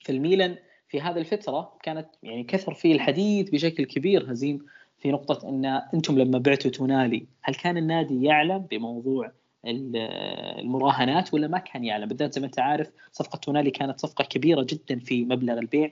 في 0.00 0.12
الميلان 0.12 0.56
في 0.90 1.00
هذه 1.00 1.18
الفترة 1.18 1.72
كانت 1.82 2.08
يعني 2.22 2.44
كثر 2.44 2.74
فيه 2.74 2.94
الحديث 2.94 3.50
بشكل 3.50 3.84
كبير 3.84 4.32
هزيم 4.32 4.66
في 4.98 5.10
نقطة 5.12 5.48
أن 5.48 5.64
أنتم 5.66 6.18
لما 6.18 6.38
بعتوا 6.38 6.70
تونالي 6.70 7.26
هل 7.42 7.54
كان 7.54 7.76
النادي 7.76 8.24
يعلم 8.24 8.58
بموضوع 8.58 9.32
المراهنات 9.64 11.34
ولا 11.34 11.48
ما 11.48 11.58
كان 11.58 11.84
يعلم 11.84 12.08
بالذات 12.08 12.34
زي 12.34 12.40
ما 12.40 12.46
أنت 12.46 12.58
عارف 12.58 12.92
صفقة 13.12 13.36
تونالي 13.36 13.70
كانت 13.70 14.00
صفقة 14.00 14.24
كبيرة 14.24 14.66
جدا 14.68 14.98
في 14.98 15.24
مبلغ 15.24 15.58
البيع 15.58 15.90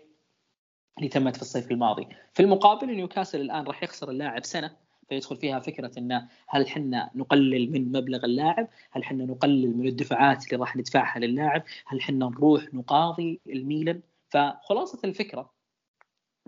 اللي 0.98 1.08
تمت 1.08 1.36
في 1.36 1.42
الصيف 1.42 1.70
الماضي 1.70 2.06
في 2.34 2.42
المقابل 2.42 2.86
نيوكاسل 2.86 3.40
الآن 3.40 3.64
راح 3.64 3.82
يخسر 3.82 4.10
اللاعب 4.10 4.44
سنة 4.44 4.76
فيدخل 5.08 5.36
فيها 5.36 5.58
فكرة 5.58 5.98
انه 5.98 6.28
هل 6.46 6.68
حنا 6.68 7.10
نقلل 7.14 7.72
من 7.72 7.92
مبلغ 7.92 8.24
اللاعب؟ 8.24 8.68
هل 8.90 9.04
حنا 9.04 9.24
نقلل 9.24 9.76
من 9.76 9.86
الدفعات 9.86 10.46
اللي 10.46 10.56
راح 10.56 10.76
ندفعها 10.76 11.18
للاعب؟ 11.18 11.62
هل 11.86 12.02
حنا 12.02 12.26
نروح 12.26 12.74
نقاضي 12.74 13.40
الميلان؟ 13.46 14.00
فخلاصة 14.28 14.98
الفكرة 15.04 15.50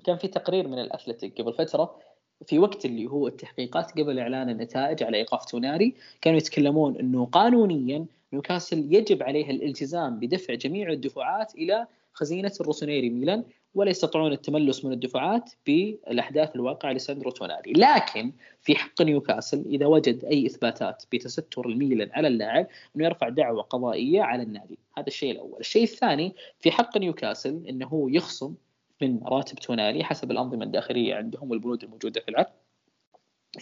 كان 0.04 0.16
في 0.16 0.28
تقرير 0.28 0.68
من 0.68 0.78
الاثلتيك 0.78 1.40
قبل 1.40 1.54
فترة 1.54 1.98
في 2.46 2.58
وقت 2.58 2.84
اللي 2.84 3.06
هو 3.06 3.28
التحقيقات 3.28 3.90
قبل 3.90 4.18
إعلان 4.18 4.50
النتائج 4.50 5.02
على 5.02 5.16
إيقاف 5.16 5.44
تونالي 5.44 5.94
كانوا 6.20 6.38
يتكلمون 6.38 6.96
إنه 6.96 7.26
قانونيا 7.26 8.06
نيوكاسل 8.32 8.94
يجب 8.94 9.22
عليه 9.22 9.50
الالتزام 9.50 10.18
بدفع 10.18 10.54
جميع 10.54 10.90
الدفعات 10.90 11.54
إلى 11.54 11.86
خزينة 12.12 12.52
الروسونيري 12.60 13.10
ميلان 13.10 13.44
ولا 13.74 13.90
يستطيعون 13.90 14.32
التملص 14.32 14.84
من 14.84 14.92
الدفعات 14.92 15.50
بالأحداث 15.66 16.56
الواقعة 16.56 16.92
لساندرو 16.92 17.30
تونالي، 17.30 17.72
لكن 17.72 18.32
في 18.60 18.74
حق 18.74 19.02
نيوكاسل 19.02 19.64
إذا 19.66 19.86
وجد 19.86 20.24
أي 20.24 20.46
إثباتات 20.46 21.04
بتستر 21.12 21.68
الميلان 21.68 22.10
على 22.12 22.28
اللاعب 22.28 22.66
إنه 22.96 23.04
يرفع 23.04 23.28
دعوة 23.28 23.62
قضائية 23.62 24.22
على 24.22 24.42
النادي، 24.42 24.78
هذا 24.98 25.06
الشيء 25.06 25.32
الأول، 25.32 25.60
الشيء 25.60 25.82
الثاني 25.82 26.34
في 26.58 26.70
حق 26.70 26.98
نيوكاسل 26.98 27.66
إنه 27.68 27.86
هو 27.86 28.08
يخصم 28.08 28.54
من 29.02 29.20
راتب 29.24 29.58
تونالي 29.58 30.04
حسب 30.04 30.30
الأنظمة 30.30 30.64
الداخلية 30.64 31.14
عندهم 31.14 31.50
والبنود 31.50 31.84
الموجودة 31.84 32.20
في 32.20 32.28
العقد 32.28 32.52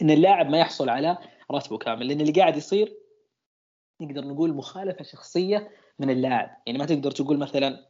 إن 0.03 0.11
اللاعب 0.11 0.51
ما 0.51 0.59
يحصل 0.59 0.89
على 0.89 1.19
راتبه 1.51 1.79
كامل. 1.79 2.09
لأن 2.09 2.21
اللي 2.21 2.33
قاعد 2.33 2.57
يصير 2.57 2.95
نقدر 4.01 4.25
نقول 4.25 4.55
مخالفة 4.55 5.05
شخصية 5.05 5.71
من 5.99 6.11
اللاعب. 6.11 6.57
يعني 6.67 6.79
ما 6.79 6.87
تقدر 6.87 7.11
تقول 7.11 7.39
مثلا 7.39 7.87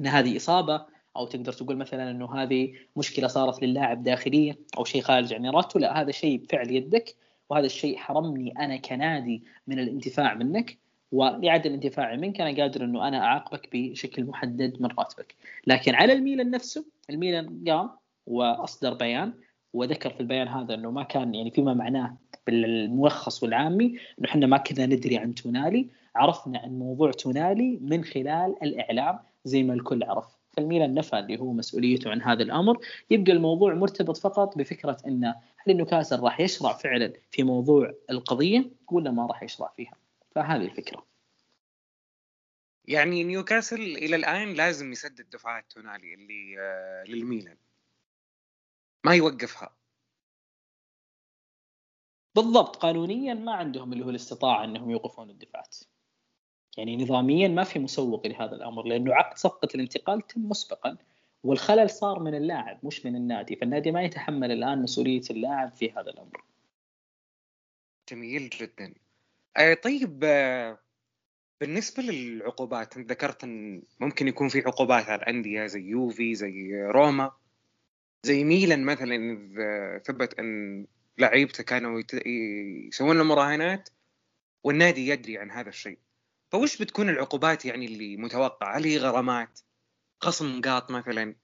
إن 0.00 0.06
هذه 0.06 0.36
إصابة 0.36 0.86
أو 1.18 1.26
تقدر 1.26 1.52
تقول 1.52 1.76
مثلا 1.76 2.10
إنه 2.10 2.34
هذه 2.34 2.72
مشكلة 2.96 3.28
صارت 3.28 3.62
للاعب 3.62 4.02
داخليه 4.02 4.58
أو 4.78 4.84
شيء 4.84 5.02
خارج 5.02 5.34
عن 5.34 5.46
إرادته 5.46 5.80
لا 5.80 6.00
هذا 6.00 6.10
شيء 6.10 6.38
بفعل 6.38 6.70
يدك 6.70 7.14
وهذا 7.50 7.66
الشيء 7.66 7.96
حرمني 7.96 8.52
أنا 8.58 8.76
كنادي 8.76 9.42
من 9.66 9.78
الانتفاع 9.78 10.34
منك 10.34 10.78
ولعدم 11.12 11.72
انتفاعي 11.72 12.16
منك 12.16 12.40
أنا 12.40 12.62
قادر 12.62 12.84
إنه 12.84 13.08
أنا 13.08 13.18
أعاقبك 13.18 13.68
بشكل 13.72 14.24
محدد 14.24 14.82
من 14.82 14.88
راتبك. 14.98 15.34
لكن 15.66 15.94
على 15.94 16.12
الميلان 16.12 16.50
نفسه 16.50 16.84
الميلان 17.10 17.64
قام 17.68 17.90
وأصدر 18.26 18.94
بيان 18.94 19.32
وذكر 19.72 20.10
في 20.10 20.20
البيان 20.20 20.48
هذا 20.48 20.74
إنه 20.74 20.90
ما 20.90 21.02
كان 21.02 21.34
يعني 21.34 21.50
فيما 21.50 21.74
معناه 21.74 22.16
بالملخص 22.46 23.42
والعامي 23.42 23.86
إنه 23.86 24.28
إحنا 24.28 24.46
ما 24.46 24.56
كنا 24.56 24.86
ندري 24.86 25.18
عن 25.18 25.34
تونالي 25.34 25.88
عرفنا 26.16 26.58
عن 26.58 26.78
موضوع 26.78 27.10
تونالي 27.10 27.78
من 27.82 28.04
خلال 28.04 28.54
الإعلام 28.62 29.18
زي 29.44 29.62
ما 29.62 29.74
الكل 29.74 30.04
عرف. 30.04 30.37
فالميلان 30.58 30.94
نفى 30.94 31.18
اللي 31.18 31.38
هو 31.38 31.52
مسؤوليته 31.52 32.10
عن 32.10 32.22
هذا 32.22 32.42
الأمر. 32.42 32.78
يبقى 33.10 33.32
الموضوع 33.32 33.74
مرتبط 33.74 34.16
فقط 34.16 34.58
بفكرة 34.58 34.96
انه 35.06 35.34
هل 35.56 35.76
نيوكاسل 35.76 36.20
راح 36.20 36.40
يشرع 36.40 36.72
فعلا 36.72 37.12
في 37.30 37.42
موضوع 37.42 37.94
القضية 38.10 38.70
ولا 38.92 39.10
ما 39.10 39.26
راح 39.26 39.42
يشرع 39.42 39.72
فيها؟ 39.76 39.92
فهذه 40.30 40.64
الفكرة. 40.64 41.06
يعني 42.84 43.24
نيوكاسل 43.24 43.80
إلى 43.80 44.16
الآن 44.16 44.54
لازم 44.54 44.92
يسدد 44.92 45.30
دفعات 45.30 45.72
تونالي 45.72 46.14
اللي 46.14 46.56
آه، 46.60 47.04
للميلان. 47.08 47.56
ما 49.04 49.14
يوقفها. 49.14 49.76
بالضبط 52.34 52.76
قانونيا 52.76 53.34
ما 53.34 53.52
عندهم 53.52 53.92
اللي 53.92 54.04
هو 54.04 54.10
الاستطاعة 54.10 54.64
إنهم 54.64 54.90
يوقفون 54.90 55.30
الدفعات. 55.30 55.76
يعني 56.76 56.96
نظاميا 56.96 57.48
ما 57.48 57.64
في 57.64 57.78
مسوق 57.78 58.26
لهذا 58.26 58.54
الأمر 58.54 58.86
لأنه 58.86 59.14
عقد 59.14 59.38
صفقة 59.38 59.68
الانتقال 59.74 60.26
تم 60.26 60.48
مسبقا 60.48 60.96
والخلل 61.44 61.90
صار 61.90 62.20
من 62.20 62.34
اللاعب 62.34 62.86
مش 62.86 63.06
من 63.06 63.16
النادي 63.16 63.56
فالنادي 63.56 63.90
ما 63.90 64.02
يتحمل 64.02 64.52
الآن 64.52 64.82
مسؤولية 64.82 65.22
اللاعب 65.30 65.72
في 65.72 65.90
هذا 65.90 66.10
الأمر. 66.10 66.44
جميل 68.10 68.48
جدا. 68.48 68.94
آه 69.56 69.74
طيب 69.74 70.20
آه 70.24 70.78
بالنسبة 71.60 72.02
للعقوبات 72.02 72.96
أنت 72.96 73.10
ذكرت 73.10 73.44
إن 73.44 73.82
ممكن 74.00 74.28
يكون 74.28 74.48
في 74.48 74.58
عقوبات 74.58 75.04
على 75.04 75.22
الأندية 75.22 75.66
زي 75.66 75.80
يوفي 75.80 76.34
زي 76.34 76.82
روما 76.82 77.32
زي 78.22 78.44
ميلان 78.44 78.84
مثلا 78.84 79.14
اذا 79.14 79.98
ثبت 79.98 80.38
إن 80.38 80.86
لعيبته 81.18 81.62
كانوا 81.64 82.02
يسوون 82.88 83.20
المراهنات 83.20 83.88
والنادي 84.64 85.08
يدري 85.08 85.38
عن 85.38 85.50
هذا 85.50 85.68
الشيء. 85.68 85.98
فوش 86.52 86.82
بتكون 86.82 87.08
العقوبات 87.08 87.64
يعني 87.64 87.86
اللي 87.86 88.16
متوقعه؟ 88.16 88.78
هل 88.78 88.84
هي 88.84 88.98
غرامات؟ 88.98 89.60
خصم 90.20 90.58
نقاط 90.58 90.90
مثلا؟ 90.90 91.34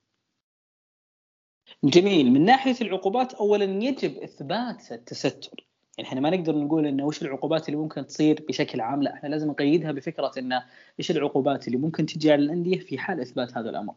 جميل 1.84 2.32
من 2.32 2.44
ناحية 2.44 2.76
العقوبات 2.80 3.34
اولا 3.34 3.64
يجب 3.64 4.16
إثبات 4.18 4.92
التستر 4.92 5.66
يعني 5.98 6.08
إحنا 6.08 6.20
ما 6.20 6.30
نقدر 6.30 6.56
نقول 6.56 6.86
إنه 6.86 7.06
وش 7.06 7.22
العقوبات 7.22 7.68
اللي 7.68 7.80
ممكن 7.80 8.06
تصير 8.06 8.44
بشكل 8.48 8.80
عام 8.80 9.02
لا 9.02 9.14
إحنا 9.14 9.28
لازم 9.28 9.50
نقيدها 9.50 9.92
بفكرة 9.92 10.32
إنه 10.38 10.64
إيش 10.98 11.10
العقوبات 11.10 11.66
اللي 11.66 11.78
ممكن 11.78 12.06
تجي 12.06 12.32
على 12.32 12.42
الأندية 12.42 12.78
في 12.78 12.98
حال 12.98 13.20
إثبات 13.20 13.56
هذا 13.56 13.70
الأمر 13.70 13.94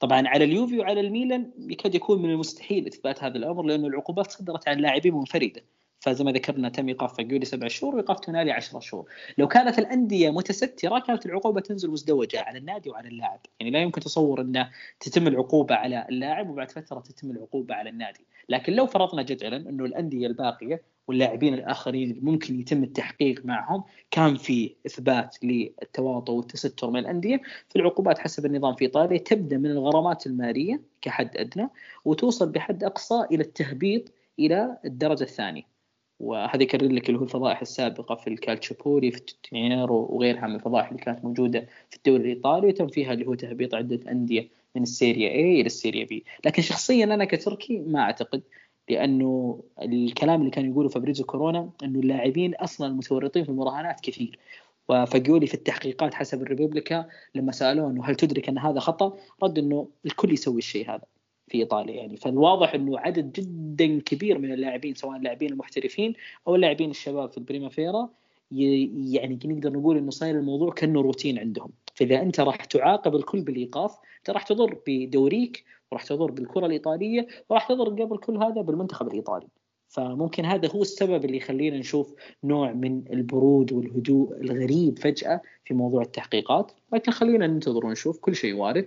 طبعا 0.00 0.28
على 0.28 0.44
اليوفي 0.44 0.78
وعلى 0.78 1.00
الميلان 1.00 1.50
يكاد 1.58 1.94
يكون 1.94 2.22
من 2.22 2.30
المستحيل 2.30 2.86
إثبات 2.86 3.24
هذا 3.24 3.36
الأمر 3.36 3.62
لأنه 3.62 3.86
العقوبات 3.86 4.30
صدرت 4.30 4.68
عن 4.68 4.78
لاعبين 4.78 5.14
منفردة 5.14 5.62
فزي 6.00 6.24
ما 6.24 6.32
ذكرنا 6.32 6.68
تم 6.68 6.88
إيقاف 6.88 7.16
فاجولي 7.16 7.44
سبع 7.44 7.68
شهور 7.68 7.94
وإيقاف 7.94 8.20
تونالي 8.20 8.52
10 8.52 8.80
شهور. 8.80 9.10
لو 9.38 9.48
كانت 9.48 9.78
الأندية 9.78 10.30
متسترة 10.30 10.98
كانت 10.98 11.26
العقوبة 11.26 11.60
تنزل 11.60 11.90
مزدوجة 11.90 12.40
على 12.40 12.58
النادي 12.58 12.90
وعلى 12.90 13.08
اللاعب. 13.08 13.40
يعني 13.60 13.72
لا 13.72 13.82
يمكن 13.82 14.00
تصور 14.00 14.40
أن 14.40 14.66
تتم 15.00 15.26
العقوبة 15.26 15.74
على 15.74 16.06
اللاعب 16.08 16.50
وبعد 16.50 16.70
فترة 16.70 17.00
تتم 17.00 17.30
العقوبة 17.30 17.74
على 17.74 17.90
النادي. 17.90 18.26
لكن 18.48 18.72
لو 18.72 18.86
فرضنا 18.86 19.22
جدلا 19.22 19.56
أنه 19.56 19.84
الأندية 19.84 20.26
الباقية 20.26 20.82
واللاعبين 21.08 21.54
الآخرين 21.54 22.18
ممكن 22.22 22.60
يتم 22.60 22.82
التحقيق 22.82 23.44
معهم 23.44 23.84
كان 24.10 24.36
في 24.36 24.74
إثبات 24.86 25.44
للتواطؤ 25.44 26.32
والتستر 26.32 26.90
من 26.90 27.00
الأندية 27.00 27.40
فالعقوبات 27.68 28.18
حسب 28.18 28.46
النظام 28.46 28.74
في 28.74 28.84
إيطاليا 28.84 29.18
تبدأ 29.18 29.58
من 29.58 29.70
الغرامات 29.70 30.26
المالية 30.26 30.80
كحد 31.00 31.36
أدنى 31.36 31.68
وتوصل 32.04 32.52
بحد 32.52 32.84
أقصى 32.84 33.24
إلى 33.32 33.42
التهبيط 33.42 34.12
إلى 34.38 34.78
الدرجة 34.84 35.22
الثانية. 35.22 35.77
وهذا 36.20 36.62
يكرر 36.62 36.88
لك 36.88 37.08
اللي 37.08 37.20
هو 37.20 37.24
الفضائح 37.24 37.60
السابقة 37.60 38.14
في 38.14 38.26
الكالتشوبولي 38.30 39.10
في 39.10 39.18
التوتونيرو 39.18 40.08
وغيرها 40.10 40.46
من 40.46 40.54
الفضائح 40.54 40.88
اللي 40.88 41.02
كانت 41.02 41.24
موجودة 41.24 41.66
في 41.90 41.96
الدوري 41.96 42.22
الإيطالي 42.22 42.66
وتم 42.66 42.88
فيها 42.88 43.12
اللي 43.12 43.26
هو 43.26 43.34
تهبيط 43.34 43.74
عدة 43.74 44.10
أندية 44.10 44.48
من 44.76 44.82
السيريا 44.82 45.30
اي 45.30 45.52
إلى 45.60 45.66
السيريا 45.66 46.04
بي 46.04 46.24
لكن 46.44 46.62
شخصيا 46.62 47.04
أنا 47.04 47.24
كتركي 47.24 47.78
ما 47.78 48.00
أعتقد 48.00 48.42
لأنه 48.88 49.62
الكلام 49.82 50.40
اللي 50.40 50.50
كان 50.50 50.70
يقوله 50.70 50.88
فابريزو 50.88 51.24
كورونا 51.24 51.70
إنه 51.82 52.00
اللاعبين 52.00 52.54
أصلا 52.54 52.86
المتورطين 52.86 53.44
في 53.44 53.48
المراهنات 53.48 54.00
كثير 54.00 54.38
وفاجيولي 54.88 55.46
في 55.46 55.54
التحقيقات 55.54 56.14
حسب 56.14 56.42
الريبوبليكا 56.42 57.06
لما 57.34 57.52
سألوه 57.52 57.90
إنه 57.90 58.04
هل 58.04 58.14
تدرك 58.14 58.48
ان 58.48 58.58
هذا 58.58 58.80
خطأ؟ 58.80 59.16
رد 59.42 59.58
إنه 59.58 59.88
الكل 60.06 60.32
يسوي 60.32 60.58
الشيء 60.58 60.90
هذا 60.90 61.04
في 61.48 61.58
إيطاليا 61.58 61.94
يعني. 61.94 62.16
فالواضح 62.16 62.74
إنه 62.74 62.98
عدد 62.98 63.32
جدا 63.32 64.00
كبير 64.00 64.38
من 64.38 64.52
اللاعبين 64.52 64.94
سواء 64.94 65.16
اللاعبين 65.16 65.52
المحترفين 65.52 66.14
أو 66.48 66.54
اللاعبين 66.54 66.90
الشباب 66.90 67.30
في 67.30 67.38
البريمافيرا 67.38 68.08
يعني 68.50 69.38
نقدر 69.44 69.72
نقول 69.72 69.96
إنه 69.96 70.10
صاير 70.10 70.38
الموضوع 70.38 70.72
كأنه 70.72 71.00
روتين 71.00 71.38
عندهم. 71.38 71.70
فإذا 71.94 72.22
أنت 72.22 72.40
راح 72.40 72.64
تعاقب 72.64 73.16
الكل 73.16 73.40
بالإيقاف 73.40 73.98
أنت 74.18 74.30
راح 74.30 74.42
تضر 74.42 74.78
بدوريك 74.86 75.64
وراح 75.90 76.04
تضر 76.04 76.30
بالكرة 76.30 76.66
الإيطالية 76.66 77.26
وراح 77.48 77.68
تضر 77.68 78.02
قبل 78.02 78.18
كل 78.18 78.36
هذا 78.36 78.60
بالمنتخب 78.60 79.08
الإيطالي. 79.08 79.46
فممكن 79.88 80.44
هذا 80.44 80.70
هو 80.70 80.82
السبب 80.82 81.24
اللي 81.24 81.36
يخلينا 81.36 81.78
نشوف 81.78 82.14
نوع 82.44 82.72
من 82.72 83.02
البرود 83.12 83.72
والهدوء 83.72 84.40
الغريب 84.40 84.98
فجأة 84.98 85.40
في 85.64 85.74
موضوع 85.74 86.02
التحقيقات. 86.02 86.72
لكن 86.92 87.12
خلينا 87.12 87.46
ننتظر 87.46 87.86
ونشوف 87.86 88.18
كل 88.18 88.34
شيء 88.34 88.54
وارد. 88.54 88.86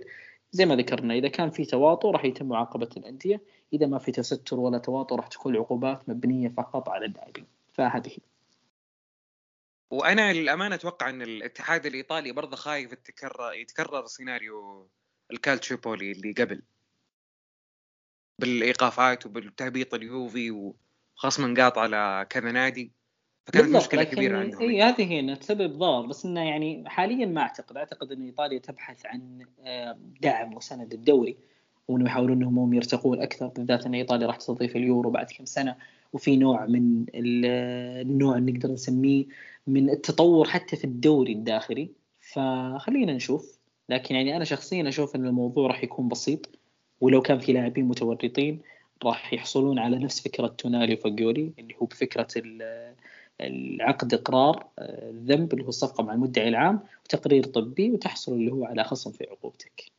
زي 0.52 0.66
ما 0.66 0.76
ذكرنا 0.76 1.14
إذا 1.14 1.28
كان 1.28 1.50
في 1.50 1.64
تواطؤ 1.64 2.10
راح 2.10 2.24
يتم 2.24 2.48
معاقبة 2.48 2.88
الأندية 2.96 3.42
إذا 3.72 3.86
ما 3.86 3.98
في 3.98 4.12
تستر 4.12 4.60
ولا 4.60 4.78
تواطؤ 4.78 5.16
راح 5.16 5.26
تكون 5.26 5.54
العقوبات 5.54 6.08
مبنية 6.08 6.48
فقط 6.48 6.88
على 6.88 7.06
اللاعبين. 7.06 7.46
فهذه. 7.72 8.16
وأنا 9.90 10.32
للأمانة 10.32 10.74
أتوقع 10.74 11.10
إن 11.10 11.22
الاتحاد 11.22 11.86
الإيطالي 11.86 12.32
برضه 12.32 12.56
خايف 12.56 12.92
يتكرر 12.92 13.52
يتكرر 13.52 14.06
سيناريو 14.06 14.88
الكالتشيبولي 15.32 16.12
اللي 16.12 16.32
قبل. 16.32 16.62
بالإيقافات 18.38 19.26
وبالتهبيط 19.26 19.94
اليوفي 19.94 20.50
وخصم 21.16 21.44
انقاط 21.44 21.78
على 21.78 22.26
كذا 22.30 22.52
نادي 22.52 22.92
فكانت 23.44 23.76
مشكلة 23.76 24.04
كبيرة 24.04 24.38
عندهم 24.38 24.60
اي 24.60 24.82
هذه 24.82 25.12
هي 25.12 25.20
انها 25.20 25.34
تسبب 25.34 25.78
ضرر 25.78 26.06
بس 26.06 26.24
إنه 26.24 26.40
يعني 26.40 26.84
حاليا 26.86 27.26
ما 27.26 27.40
أعتقد. 27.40 27.76
أعتقد 27.76 28.12
إن 28.12 28.22
إيطاليا 28.22 28.58
تبحث 28.58 29.06
عن 29.06 29.46
آه، 29.64 29.98
دعم 30.20 30.54
وسند 30.54 30.94
الدوري 30.94 31.36
وإنه 31.88 32.04
يحاولون 32.04 32.42
إنهم 32.42 32.74
يرتقون 32.74 33.22
أكثر 33.22 33.46
بالذات 33.46 33.86
إن 33.86 33.94
إيطاليا 33.94 34.26
راح 34.26 34.36
تستضيف 34.36 34.76
اليورو 34.76 35.10
بعد 35.10 35.26
كم 35.26 35.44
سنة 35.44 35.76
وفي 36.12 36.36
نوع 36.36 36.66
من 36.66 37.04
النوع 37.14 38.38
اللي 38.38 38.52
نقدر 38.52 38.72
نسميه 38.72 39.24
من 39.66 39.90
التطور 39.90 40.48
حتى 40.48 40.76
في 40.76 40.84
الدوري 40.84 41.32
الداخلي. 41.32 41.90
فخلينا 42.20 43.12
نشوف. 43.12 43.58
لكن 43.88 44.14
يعني 44.14 44.36
أنا 44.36 44.44
شخصيا 44.44 44.88
أشوف 44.88 45.16
إن 45.16 45.26
الموضوع 45.26 45.66
راح 45.66 45.84
يكون 45.84 46.08
بسيط 46.08 46.50
ولو 47.00 47.22
كان 47.22 47.38
في 47.38 47.52
لاعبين 47.52 47.84
متورطين 47.84 48.60
راح 49.04 49.32
يحصلون 49.32 49.78
على 49.78 49.98
نفس 49.98 50.20
فكرة 50.20 50.46
تونالي 50.46 50.94
وفاجوري 50.94 51.52
اللي 51.58 51.74
هو 51.82 51.86
بفكرة 51.86 52.28
العقد 53.40 54.14
إقرار 54.14 54.68
الذنب 54.78 55.52
اللي 55.52 55.64
هو 55.64 55.68
الصفقه 55.68 56.04
مع 56.04 56.12
المدعي 56.12 56.48
العام 56.48 56.80
وتقرير 57.04 57.44
طبي 57.44 57.90
وتحصل 57.90 58.32
اللي 58.32 58.52
هو 58.52 58.64
على 58.64 58.84
خصم 58.84 59.12
في 59.12 59.24
عقوبتك. 59.30 59.92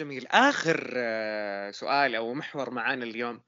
جميل 0.00 0.26
آخر 0.26 0.92
آه، 0.96 1.70
سؤال 1.70 2.14
أو 2.14 2.34
محور 2.34 2.70
معانا 2.70 3.04
اليوم 3.04 3.40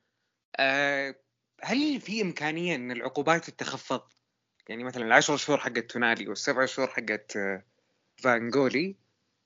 آه، 0.59 1.15
هل 1.63 2.01
في 2.01 2.23
إمكانية 2.23 2.75
إن 2.75 2.91
العقوبات 2.91 3.51
تتخفض؟ 3.51 4.03
يعني 4.69 4.85
مثلا 4.85 5.05
العشر 5.05 5.37
شهور 5.37 5.59
حقت 5.59 5.91
تونالي 5.91 6.29
والسبع 6.29 6.67
شهور 6.67 6.89
حقت 6.89 7.37
آه، 7.37 7.65
فاجيولي 8.17 8.97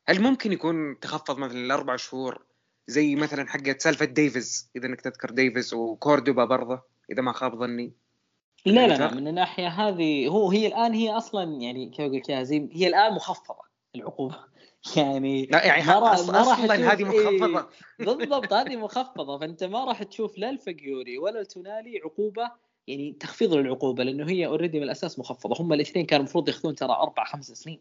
هل 0.09 0.23
ممكن 0.23 0.53
يكون 0.53 1.01
تخفض 1.01 1.39
مثلا 1.39 1.59
الاربع 1.59 1.97
شهور 1.97 2.48
زي 2.89 3.15
مثلا 3.15 3.49
حقت 3.49 3.81
سالفة 3.81 4.05
ديفيدز 4.05 4.71
إذا 4.77 4.87
إنك 4.87 5.01
تذكر 5.01 5.31
ديفيدز 5.31 5.75
وكوردوبا 5.75 6.45
برضه 6.45 6.83
إذا 7.13 7.23
ما 7.23 7.33
خاب 7.33 7.59
ظني. 7.59 7.93
لا 8.67 8.87
لا, 8.87 8.95
لا 8.95 9.15
من 9.15 9.29
الناحية 9.29 9.69
هذه 9.69 10.29
هو 10.29 10.51
هي 10.51 10.67
الآن 10.67 10.93
هي 10.93 11.11
أصلا 11.11 11.61
يعني 11.61 11.91
كيف 11.91 12.01
أقول 12.01 12.23
يا 12.29 12.43
هزيم 12.43 12.69
هي 12.73 12.89
الآن 12.89 13.15
مخفضة 13.15 13.63
العقوبة. 13.95 14.37
يعني 14.97 15.47
لا 15.47 15.67
يعني 15.67 15.87
ما 15.87 15.99
راح 15.99 16.13
أصلا 16.13 16.93
هذه 16.93 17.05
مخفضة. 17.05 17.69
إيه 18.01 18.17
بالضبط 18.17 18.53
هذه 18.53 18.77
مخفضة. 18.77 19.39
فأنت 19.39 19.65
ما 19.65 19.85
راح 19.85 20.03
تشوف 20.03 20.39
لا 20.39 20.51
الفقيوري 20.51 21.19
ولا 21.19 21.41
التونالي 21.41 22.01
عقوبة 22.05 22.51
يعني 22.87 23.17
تخفيض 23.21 23.55
للعقوبة 23.55 24.05
لأنه 24.05 24.31
هي 24.31 24.47
اوريدي 24.47 24.79
من 24.79 24.85
الأساس 24.85 25.19
مخفضة. 25.19 25.63
هم 25.63 25.73
الاثنين 25.73 26.07
كانوا 26.07 26.25
المفروض 26.25 26.49
ياخذون 26.49 26.75
ترى 26.75 26.93
أربع 26.93 27.25
خمس 27.25 27.53
سنين. 27.53 27.81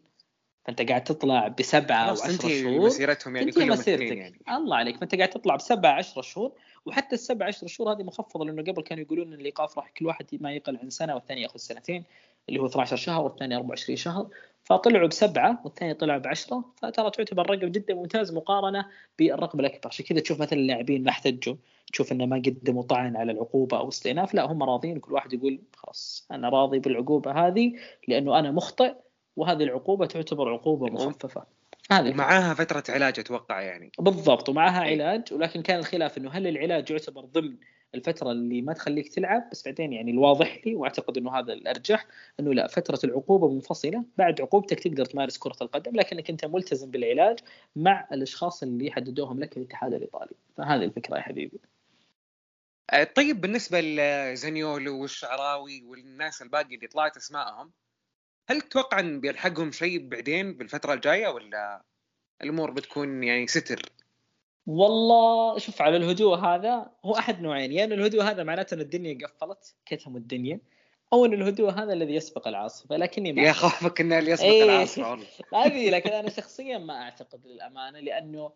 فانت 0.68 0.88
قاعد 0.88 1.04
تطلع 1.04 1.48
بسبعة 1.48 2.04
أو 2.04 2.12
10 2.12 2.48
شهور. 2.48 2.86
مسيرتهم 2.86 3.36
يعني 3.36 3.52
كلهم 3.52 3.68
مسيرتك. 3.68 4.16
يعني. 4.16 4.40
الله 4.48 4.76
عليك. 4.76 4.96
فأنت 4.96 5.14
قاعد 5.14 5.30
تطلع 5.30 5.56
بسبعة 5.56 5.92
10 5.92 6.22
شهور 6.22 6.52
وحتى 6.86 7.14
السبع 7.14 7.46
10 7.46 7.66
شهور 7.66 7.92
هذه 7.92 8.02
مخفضة 8.02 8.44
لأنه 8.44 8.62
قبل 8.62 8.82
كانوا 8.82 9.04
يقولون 9.04 9.32
إن 9.32 9.40
الإيقاف 9.40 9.78
راح 9.78 9.90
كل 9.90 10.06
واحد 10.06 10.26
ما 10.40 10.52
يقل 10.52 10.76
عن 10.76 10.90
سنة 10.90 11.14
والثاني 11.14 11.42
ياخذ 11.42 11.58
سنتين 11.58 12.04
اللي 12.48 12.60
هو 12.60 12.66
12 12.66 12.96
شهر 12.96 13.24
والثاني 13.24 13.56
24 13.56 13.96
شهر. 13.96 14.28
فطلعوا 14.62 15.08
بسبعة 15.08 15.60
والثاني 15.64 15.94
طلع 15.94 16.18
بعشرة. 16.18 16.64
فترى 16.76 17.10
تعتبر 17.10 17.50
رقم 17.50 17.68
جدا 17.68 17.94
ممتاز 17.94 18.32
مقارنة 18.32 18.86
بالرقم 19.18 19.60
الأكبر. 19.60 19.88
عشان 19.88 20.04
كذا 20.04 20.20
تشوف 20.20 20.40
مثلا 20.40 20.58
اللاعبين 20.58 21.04
ما 21.04 21.10
احتجوا 21.10 21.56
تشوف 21.92 22.12
إنه 22.12 22.26
ما 22.26 22.36
قدموا 22.36 22.82
طعن 22.82 23.16
على 23.16 23.32
العقوبة 23.32 23.78
أو 23.78 23.88
استئناف. 23.88 24.34
لا 24.34 24.44
هم 24.44 24.62
راضين 24.62 24.96
وكل 24.96 25.12
واحد 25.12 25.32
يقول 25.32 25.58
خلاص 25.76 26.26
أنا 26.30 26.48
راضي 26.48 26.78
بالعقوبة 26.78 27.46
هذه 27.46 27.72
لأنه 28.08 28.38
أنا 28.38 28.50
مخطئ. 28.50 28.94
وهذه 29.38 29.62
العقوبة 29.62 30.06
تعتبر 30.06 30.52
عقوبة 30.52 30.86
مخففة. 30.86 31.46
هذه 31.90 32.12
معاها 32.12 32.54
فترة 32.54 32.84
علاج 32.88 33.18
أتوقع 33.18 33.60
يعني. 33.60 33.92
بالضبط 33.98 34.48
ومعها 34.48 34.80
علاج 34.80 35.32
ولكن 35.32 35.62
كان 35.62 35.78
الخلاف 35.78 36.18
إنه 36.18 36.30
هل 36.30 36.46
العلاج 36.46 36.90
يعتبر 36.90 37.24
ضمن 37.24 37.56
الفترة 37.94 38.32
اللي 38.32 38.62
ما 38.62 38.72
تخليك 38.72 39.08
تلعب؟ 39.08 39.50
بس 39.50 39.64
بعدين 39.64 39.92
يعني 39.92 40.10
الواضح 40.10 40.60
لي 40.66 40.74
وأعتقد 40.74 41.16
إنه 41.16 41.38
هذا 41.38 41.52
الأرجح 41.52 42.06
إنه 42.40 42.54
لا 42.54 42.66
فترة 42.66 42.98
العقوبة 43.04 43.48
منفصلة. 43.48 44.04
بعد 44.18 44.40
عقوبتك 44.40 44.80
تقدر 44.80 45.04
تمارس 45.04 45.38
كرة 45.38 45.56
القدم 45.62 45.96
لكنك 45.96 46.30
أنت 46.30 46.44
ملتزم 46.44 46.90
بالعلاج 46.90 47.38
مع 47.76 48.08
الأشخاص 48.12 48.62
اللي 48.62 48.90
حددوهم 48.90 49.40
لك 49.40 49.56
الاتحاد 49.56 49.94
الإيطالي. 49.94 50.34
فهذه 50.56 50.84
الفكرة 50.84 51.16
يا 51.16 51.22
حبيبي. 51.22 51.60
طيب 53.16 53.40
بالنسبة 53.40 53.80
لزانيولو 53.80 55.02
والشعراوي 55.02 55.82
والناس 55.82 56.42
الباقي 56.42 56.74
اللي 56.74 56.86
طلعت 56.86 57.16
اسمائهم 57.16 57.70
هل 58.50 58.60
تتوقع 58.60 59.00
إن 59.00 59.20
بيلحقهم 59.20 59.72
شيء 59.72 60.08
بعدين 60.08 60.54
بالفترة 60.54 60.94
الجاية 60.94 61.28
ولا 61.28 61.82
الأمور 62.42 62.70
بتكون 62.70 63.24
يعني 63.24 63.46
ستر؟ 63.46 63.82
والله 64.66 65.58
شوف 65.58 65.82
على 65.82 65.96
الهدوء 65.96 66.36
هذا 66.36 66.90
هو 67.04 67.16
أحد 67.16 67.40
نوعين 67.40 67.72
يا 67.72 67.78
يعني 67.78 67.94
إن 67.94 67.98
الهدوء 67.98 68.22
هذا 68.22 68.42
معناته 68.42 68.74
إن 68.74 68.80
الدنيا 68.80 69.18
قفلت 69.26 69.74
كتم 69.86 70.16
الدنيا 70.16 70.60
أو 71.12 71.24
إن 71.24 71.32
الهدوء 71.32 71.70
هذا 71.70 71.92
الذي 71.92 72.14
يسبق 72.14 72.48
العاصفة 72.48 72.96
لكني 72.96 73.32
ما 73.32 73.42
يا 73.42 73.52
خوفك 73.52 74.00
انه 74.00 74.18
اللي 74.18 74.30
يسبق 74.30 74.46
إيه. 74.46 74.64
العاصفة 74.64 75.10
والله. 75.10 75.26
هذه 75.64 75.90
لكن 75.90 76.10
أنا 76.10 76.30
شخصيا 76.30 76.78
ما 76.78 77.02
أعتقد 77.02 77.46
للأمانة 77.46 78.00
لأنه 78.00 78.52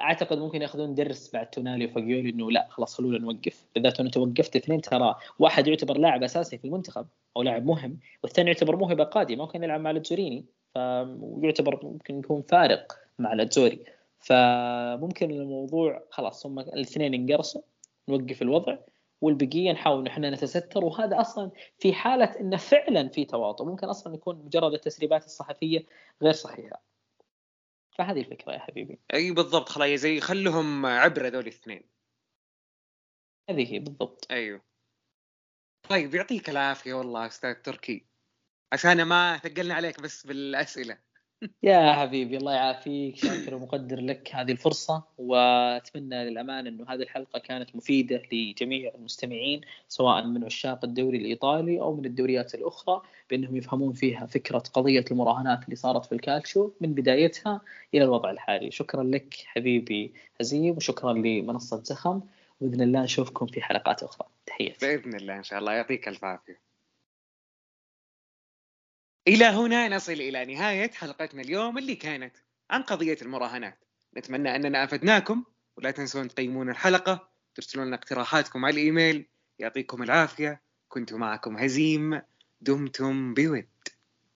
أعتقد 0.00 0.38
ممكن 0.38 0.62
يأخذون 0.62 0.94
درس 0.94 1.32
بعد 1.32 1.50
تونالي 1.50 1.86
وفاجيولي 1.86 2.30
إنه 2.30 2.50
لا 2.50 2.66
خلاص 2.70 2.94
خلونا 2.94 3.18
نوقف. 3.18 3.64
بالذات 3.74 4.00
انه 4.00 4.10
توقفت 4.10 4.56
اثنين 4.56 4.80
ترى 4.80 5.14
واحد 5.38 5.66
يعتبر 5.66 5.98
لاعب 5.98 6.22
أساسي 6.22 6.58
في 6.58 6.64
المنتخب 6.64 7.06
أو 7.36 7.42
لاعب 7.42 7.66
مهم 7.66 7.98
والثاني 8.22 8.50
يعتبر 8.50 8.76
موهبه 8.76 9.04
قادمه 9.04 9.44
ممكن 9.44 9.62
يلعب 9.62 9.80
مع 9.80 9.90
لاتزوريني 9.90 10.44
فيعتبر 10.72 11.80
ممكن 11.82 12.18
يكون 12.18 12.42
فارق 12.42 12.98
مع 13.18 13.32
لاتزوري. 13.32 13.84
فممكن 14.18 15.30
الموضوع 15.30 16.02
خلاص 16.10 16.46
هم 16.46 16.58
الاثنين 16.58 17.14
انقرصوا 17.14 17.62
نوقف 18.08 18.42
الوضع 18.42 18.76
والبقية 19.20 19.72
نحاول 19.72 20.06
إحنا 20.06 20.30
نتستر. 20.30 20.84
وهذا 20.84 21.20
أصلا 21.20 21.50
في 21.78 21.92
حالة 21.92 22.40
انه 22.40 22.56
فعلا 22.56 23.08
في 23.08 23.24
تواطؤ. 23.24 23.64
ممكن 23.64 23.86
أصلا 23.86 24.14
يكون 24.14 24.36
مجرد 24.44 24.72
التسريبات 24.72 25.24
الصحفية 25.24 25.84
غير 26.22 26.32
صحيحة. 26.32 26.91
فهذه 27.98 28.20
الفكرة 28.20 28.52
يا 28.52 28.58
حبيبي. 28.58 29.00
أي 29.14 29.30
بالضبط 29.30 29.68
خلاص 29.68 29.88
زي 30.00 30.20
خلهم 30.20 30.86
عبره 30.86 31.28
ذول 31.28 31.42
الاثنين. 31.42 31.88
هذه 33.50 33.72
هي 33.72 33.78
بالضبط. 33.78 34.26
أيوه. 34.30 34.62
طيب 35.88 36.14
يعطيك 36.14 36.50
العافية 36.50 36.94
والله 36.94 37.26
أستاذ 37.26 37.54
تركي. 37.54 38.06
عشان 38.72 39.02
ما 39.02 39.38
ثقلنا 39.38 39.74
عليك 39.74 40.00
بس 40.00 40.26
بالأسئلة. 40.26 40.98
يا 41.62 41.92
حبيبي 41.92 42.36
الله 42.36 42.52
يعافيك. 42.52 43.16
شاكر 43.16 43.54
ومقدر 43.54 44.00
لك 44.00 44.30
هذه 44.34 44.52
الفرصة 44.52 45.02
وأتمنى 45.18 46.30
للأمانة 46.30 46.68
أنه 46.68 46.84
هذه 46.88 47.02
الحلقة 47.02 47.38
كانت 47.38 47.76
مفيدة 47.76 48.22
لجميع 48.32 48.92
المستمعين 48.94 49.60
سواء 49.88 50.26
من 50.26 50.44
عشاق 50.44 50.84
الدوري 50.84 51.18
الإيطالي 51.18 51.80
أو 51.80 51.96
من 51.96 52.04
الدوريات 52.04 52.54
الأخرى 52.54 53.02
بأنهم 53.30 53.56
يفهمون 53.56 53.92
فيها 53.92 54.26
فكرة 54.26 54.58
قضية 54.58 55.04
المراهنات 55.10 55.64
اللي 55.64 55.76
صارت 55.76 56.06
في 56.06 56.12
الكالتشو 56.12 56.70
من 56.80 56.94
بدايتها 56.94 57.60
إلى 57.94 58.04
الوضع 58.04 58.30
الحالي. 58.30 58.70
شكرا 58.70 59.02
لك 59.02 59.34
حبيبي 59.44 60.12
هزيم 60.40 60.76
وشكرا 60.76 61.12
لمنصة 61.12 61.82
زخم 61.82 62.20
وبإذن 62.60 62.82
الله 62.82 63.02
نشوفكم 63.02 63.46
في 63.46 63.62
حلقات 63.62 64.02
أخرى. 64.02 64.28
تحياتي. 64.46 64.86
بإذن 64.86 65.14
الله 65.14 65.36
إن 65.36 65.42
شاء 65.42 65.58
الله. 65.58 65.72
يعطيك 65.72 66.08
ألف 66.08 66.24
عافية. 66.24 66.71
إلى 69.28 69.44
هنا 69.44 69.88
نصل 69.88 70.12
إلى 70.12 70.54
نهاية 70.54 70.90
حلقتنا 70.90 71.42
اليوم 71.42 71.78
اللي 71.78 71.94
كانت 71.94 72.36
عن 72.70 72.82
قضية 72.82 73.18
المراهنات. 73.22 73.84
نتمنى 74.16 74.56
أننا 74.56 74.84
أفدناكم 74.84 75.44
ولا 75.76 75.90
تنسون 75.90 76.28
تقيمون 76.28 76.70
الحلقة 76.70 77.28
ترسلون 77.54 77.86
لنا 77.86 77.96
اقتراحاتكم 77.96 78.64
على 78.64 78.74
الإيميل 78.74 79.26
يعطيكم 79.58 80.02
العافية. 80.02 80.62
كنت 80.88 81.12
معكم 81.12 81.56
هزيم 81.56 82.22
دمتم 82.60 83.34
بود 83.34 83.66